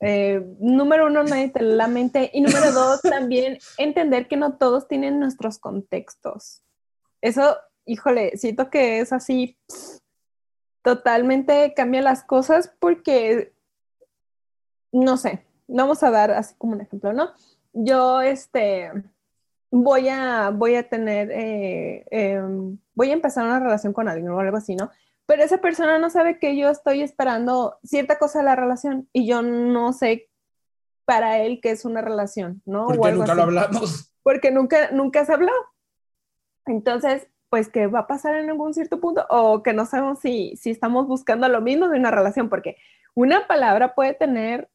[0.01, 2.29] Eh, número uno, nadie te la mente.
[2.33, 6.63] Y número dos, también entender que no todos tienen nuestros contextos.
[7.21, 9.57] Eso, híjole, siento que es así,
[10.81, 13.53] totalmente cambia las cosas porque,
[14.91, 17.29] no sé, vamos a dar así como un ejemplo, ¿no?
[17.73, 18.91] Yo, este,
[19.69, 24.39] voy a, voy a tener, eh, em, voy a empezar una relación con alguien o
[24.39, 24.91] algo así, ¿no?
[25.31, 29.25] Pero esa persona no sabe que yo estoy esperando cierta cosa de la relación y
[29.25, 30.29] yo no sé
[31.05, 32.87] para él qué es una relación, ¿no?
[32.87, 34.13] Porque nunca lo hablamos.
[34.23, 35.53] Porque nunca, nunca se habló.
[36.65, 39.25] Entonces, pues, ¿qué va a pasar en algún cierto punto?
[39.29, 42.75] O que no sabemos si, si estamos buscando lo mismo de una relación, porque
[43.15, 44.69] una palabra puede tener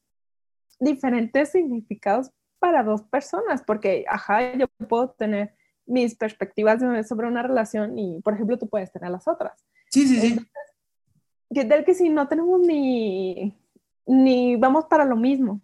[0.79, 5.53] diferentes significados para dos personas, porque, ajá, yo puedo tener
[5.85, 9.63] mis perspectivas sobre una relación y, por ejemplo, tú puedes tener las otras.
[9.89, 10.47] Sí, sí, sí.
[11.53, 13.57] ¿Qué tal que si no tenemos ni,
[14.05, 15.61] ni vamos para lo mismo?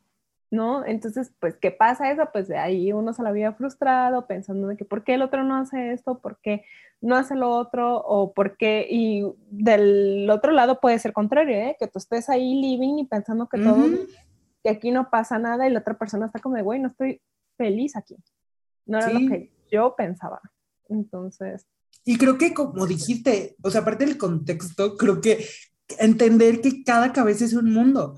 [0.49, 0.85] ¿No?
[0.85, 2.29] Entonces, pues, ¿qué pasa eso?
[2.31, 5.43] Pues de ahí uno se la había frustrado pensando de que por qué el otro
[5.43, 6.63] no hace esto, por qué
[7.01, 11.75] no hace lo otro, o por qué, y del otro lado puede ser contrario, ¿eh?
[11.77, 13.85] Que tú estés ahí living y pensando que todo,
[14.63, 17.19] que aquí no pasa nada y la otra persona está como de, güey, no estoy
[17.57, 18.15] feliz aquí.
[18.85, 20.39] No era lo que yo pensaba.
[20.87, 21.65] Entonces,
[22.05, 25.47] y creo que como dijiste, o sea, aparte del contexto, creo que
[25.99, 28.17] entender que cada cabeza es un mundo.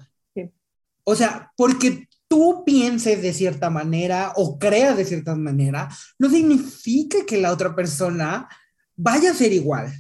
[1.04, 7.20] O sea, porque tú pienses de cierta manera o creas de cierta manera, no significa
[7.28, 8.50] que la otra persona
[8.96, 9.94] vaya a ser igual,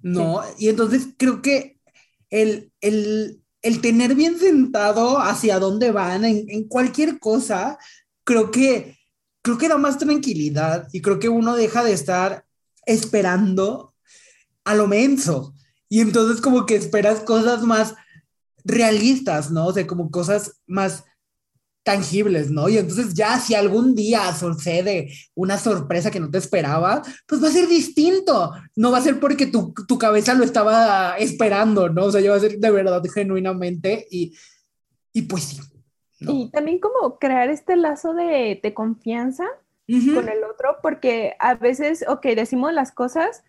[0.00, 0.40] ¿no?
[0.58, 1.78] Y entonces creo que
[2.30, 7.76] el, el, el, tener bien sentado hacia dónde van en, en cualquier cosa,
[8.24, 8.96] creo que,
[9.42, 12.44] creo que da más tranquilidad y creo que uno deja de estar
[12.88, 13.94] esperando
[14.64, 15.54] a lo menso.
[15.88, 17.94] Y entonces como que esperas cosas más
[18.64, 19.66] realistas, ¿no?
[19.66, 21.04] O sea, como cosas más
[21.84, 22.68] tangibles, ¿no?
[22.68, 27.48] Y entonces ya si algún día sucede una sorpresa que no te esperaba, pues va
[27.48, 28.52] a ser distinto.
[28.76, 32.06] No va a ser porque tu, tu cabeza lo estaba esperando, ¿no?
[32.06, 34.36] O sea, ya va a ser de verdad genuinamente y,
[35.12, 35.60] y pues sí.
[36.20, 39.44] Y también como crear este lazo de, de confianza
[40.14, 43.42] con el otro, porque a veces, ok, decimos las cosas,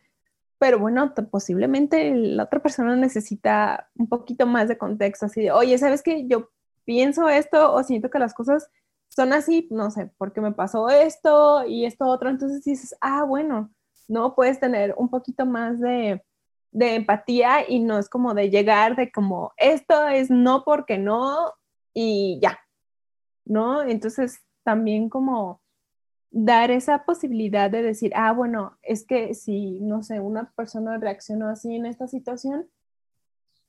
[0.57, 5.77] pero bueno, posiblemente la otra persona necesita un poquito más de contexto, así de, oye,
[5.77, 6.27] ¿sabes qué?
[6.27, 6.49] Yo
[6.85, 8.69] pienso esto o siento que las cosas
[9.09, 13.71] son así, no sé, porque me pasó esto y esto otro, entonces dices, ah, bueno,
[14.07, 16.23] no puedes tener un poquito más de,
[16.71, 21.53] de empatía y no es como de llegar de como, esto es no porque no
[21.93, 22.59] y ya,
[23.45, 23.81] ¿no?
[23.81, 25.61] Entonces también como
[26.32, 31.49] dar esa posibilidad de decir, ah, bueno, es que si, no sé, una persona reaccionó
[31.49, 32.67] así en esta situación,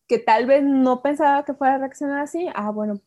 [0.06, 3.00] que tal vez no pensaba que fuera a reaccionar así, ah, bueno,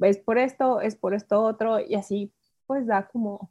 [0.00, 2.32] es por esto, es por esto otro, y así
[2.66, 3.50] pues da como,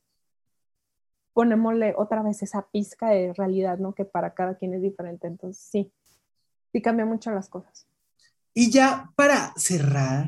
[1.34, 3.94] ponémosle otra vez esa pizca de realidad, ¿no?
[3.94, 5.92] Que para cada quien es diferente, entonces sí,
[6.72, 7.88] sí cambia mucho las cosas.
[8.54, 10.28] Y ya para cerrar,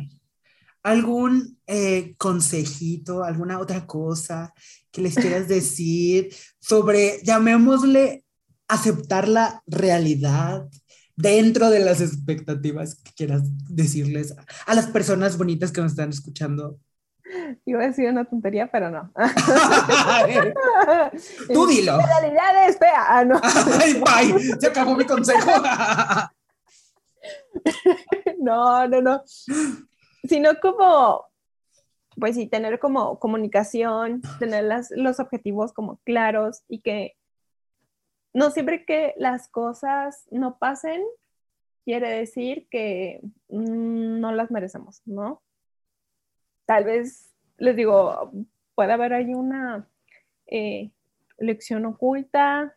[0.86, 4.54] algún eh, consejito, alguna otra cosa
[4.92, 6.30] que les quieras decir
[6.60, 8.24] sobre, llamémosle,
[8.68, 10.68] aceptar la realidad
[11.16, 14.36] dentro de las expectativas que quieras decirles
[14.68, 16.78] a las personas bonitas que nos están escuchando.
[17.66, 19.12] Iba a decir una tontería, pero no.
[21.52, 21.98] Tú dilo.
[21.98, 23.06] La realidad es fea.
[23.08, 23.42] Ah, no.
[23.82, 24.56] Ay, bye.
[24.60, 25.52] Se acabó mi consejo.
[28.40, 29.24] no, no, no
[30.28, 31.26] sino como,
[32.20, 37.16] pues sí, tener como comunicación, tener las, los objetivos como claros y que
[38.34, 41.02] no siempre que las cosas no pasen,
[41.86, 45.42] quiere decir que mm, no las merecemos, ¿no?
[46.66, 48.32] Tal vez, les digo,
[48.74, 49.88] puede haber ahí una
[50.48, 50.92] eh,
[51.38, 52.76] lección oculta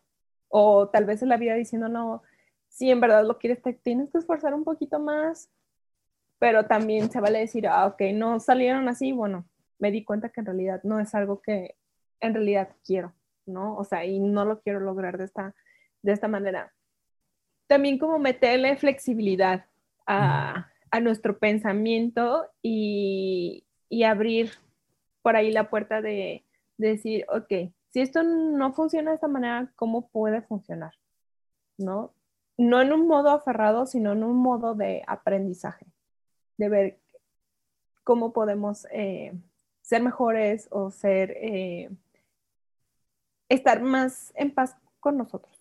[0.48, 2.22] o tal vez en la vida diciendo, no,
[2.68, 5.50] si en verdad lo quieres, te tienes que esforzar un poquito más,
[6.38, 9.46] pero también se vale decir, ah, ok, no salieron así, bueno,
[9.78, 11.76] me di cuenta que en realidad no es algo que
[12.20, 13.12] en realidad quiero,
[13.46, 13.76] ¿no?
[13.76, 15.54] O sea, y no lo quiero lograr de esta,
[16.02, 16.72] de esta manera.
[17.66, 19.66] También como meterle flexibilidad
[20.06, 24.52] a, a nuestro pensamiento y, y, abrir
[25.22, 26.44] por ahí la puerta de,
[26.78, 30.94] de decir, ok, si esto no funciona de esta manera, ¿cómo puede funcionar?
[31.76, 32.14] ¿No?
[32.56, 35.86] No en un modo aferrado, sino en un modo de aprendizaje
[36.58, 36.98] de ver
[38.04, 39.32] cómo podemos eh,
[39.80, 41.90] ser mejores o ser, eh,
[43.48, 45.56] estar más en paz con nosotros.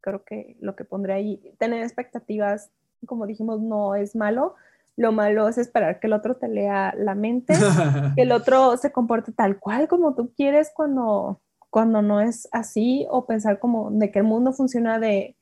[0.00, 2.70] Creo que lo que pondré ahí, tener expectativas,
[3.06, 4.54] como dijimos, no es malo.
[4.96, 7.54] Lo malo es esperar que el otro te lea la mente,
[8.16, 13.06] que el otro se comporte tal cual como tú quieres cuando, cuando no es así,
[13.10, 15.36] o pensar como de que el mundo funciona de,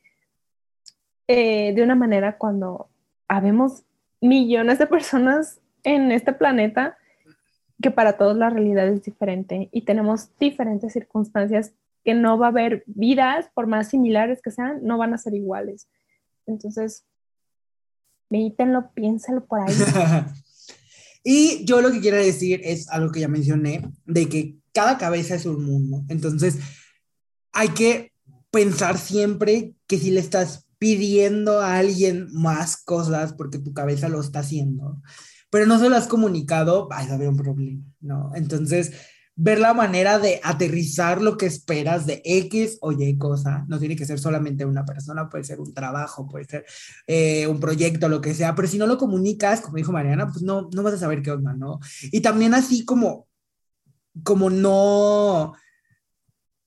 [1.27, 2.89] eh, de una manera cuando
[3.29, 3.85] habemos
[4.21, 6.97] millones de personas en este planeta
[7.81, 11.73] que para todos la realidad es diferente y tenemos diferentes circunstancias
[12.05, 15.35] que no va a haber vidas, por más similares que sean, no van a ser
[15.35, 15.89] iguales.
[16.47, 17.05] Entonces,
[18.31, 19.75] medítenlo, piénsalo por ahí.
[21.25, 25.35] y yo lo que quiero decir es algo que ya mencioné, de que cada cabeza
[25.35, 26.03] es un mundo.
[26.09, 26.59] Entonces,
[27.53, 28.13] hay que
[28.51, 34.21] pensar siempre que si le estás pidiendo a alguien más cosas porque tu cabeza lo
[34.21, 35.01] está haciendo,
[35.51, 38.31] pero no se lo has comunicado, va a haber un problema, ¿no?
[38.35, 38.93] Entonces,
[39.41, 43.65] ver la manera de aterrizar lo que esperas de X o Y cosa.
[43.69, 46.67] No tiene que ser solamente una persona, puede ser un trabajo, puede ser
[47.07, 50.43] eh, un proyecto, lo que sea, pero si no lo comunicas, como dijo Mariana, pues
[50.43, 51.79] no, no vas a saber qué onda, ¿no?
[52.11, 53.29] Y también así como,
[54.25, 55.55] como no,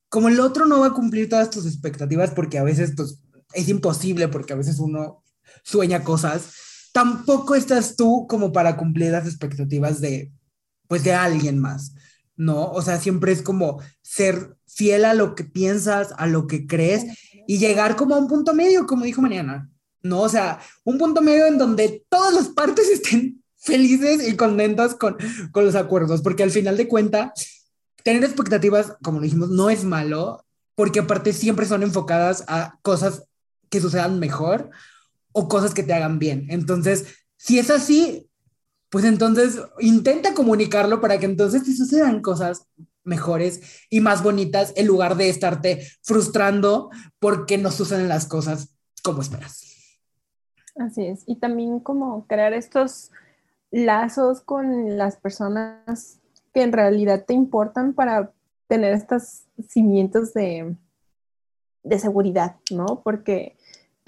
[0.08, 3.22] como el otro no va a cumplir todas tus expectativas porque a veces pues,
[3.54, 5.24] es imposible, porque a veces uno
[5.64, 6.54] sueña cosas,
[6.94, 10.32] tampoco estás tú como para cumplir las expectativas de,
[10.88, 11.94] pues, de alguien más.
[12.42, 12.72] ¿no?
[12.72, 17.06] O sea, siempre es como ser fiel a lo que piensas, a lo que crees
[17.48, 19.70] y llegar como a un punto medio, como dijo Mariana,
[20.02, 20.22] ¿no?
[20.22, 25.18] O sea, un punto medio en donde todas las partes estén felices y contentas con,
[25.52, 27.30] con los acuerdos, porque al final de cuentas,
[28.04, 30.44] tener expectativas, como dijimos, no es malo,
[30.74, 33.26] porque aparte siempre son enfocadas a cosas
[33.72, 34.70] que sucedan mejor
[35.32, 36.46] o cosas que te hagan bien.
[36.50, 37.08] Entonces,
[37.38, 38.30] si es así,
[38.90, 42.68] pues entonces intenta comunicarlo para que entonces te sucedan cosas
[43.04, 49.22] mejores y más bonitas en lugar de estarte frustrando porque no suceden las cosas como
[49.22, 49.66] esperas.
[50.76, 51.24] Así es.
[51.26, 53.12] Y también como crear estos
[53.72, 56.20] lazos con las personas
[56.54, 58.32] que en realidad te importan para
[58.68, 60.76] tener estos cimientos de,
[61.84, 63.02] de seguridad, ¿no?
[63.04, 63.58] Porque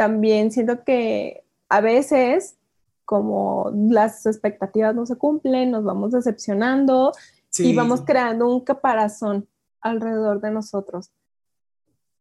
[0.04, 2.58] también siento que a veces
[3.06, 7.14] como las expectativas no se cumplen, nos vamos decepcionando
[7.58, 9.48] y vamos creando un caparazón
[9.80, 11.10] alrededor de nosotros.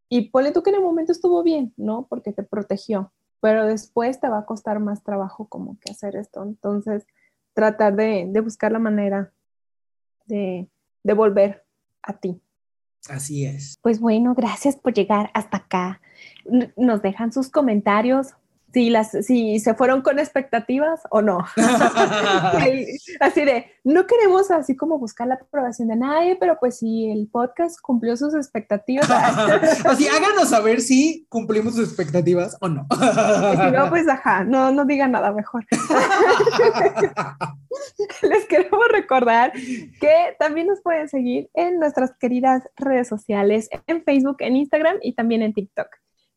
[0.09, 2.07] Y ponle tú que en el momento estuvo bien, ¿no?
[2.09, 3.11] Porque te protegió,
[3.41, 6.45] pero después te va a costar más trabajo como que hacer esto.
[6.45, 7.05] Entonces,
[7.53, 9.33] tratar de, buscar la manera
[10.27, 10.69] de,
[11.03, 11.65] de volver
[12.01, 12.41] a ti.
[13.09, 13.79] Así es.
[13.83, 16.01] Pues bueno, gracias por llegar hasta acá.
[16.77, 18.35] Nos dejan sus comentarios,
[18.73, 21.45] si, las, si se fueron con expectativas o no.
[23.21, 27.29] así de, no queremos así como buscar la aprobación de nadie, pero pues si el
[27.31, 29.11] podcast cumplió sus expectativas.
[29.85, 32.87] así, háganos saber si cumplimos sus expectativas o no.
[32.91, 35.67] si no, pues ajá, no, no digan nada mejor.
[38.23, 44.37] Les queremos recordar que también nos pueden seguir en nuestras queridas redes sociales, en Facebook,
[44.41, 45.89] en Instagram y también en TikTok.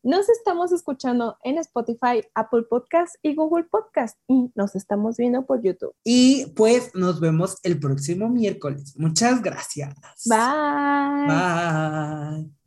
[0.06, 5.64] Nos estamos escuchando en Spotify, Apple Podcast y Google Podcast y nos estamos viendo por
[5.64, 5.96] YouTube.
[6.04, 8.94] Y pues nos vemos el próximo miércoles.
[9.00, 9.96] Muchas gracias.
[10.28, 11.26] Bye.
[11.28, 12.65] Bye.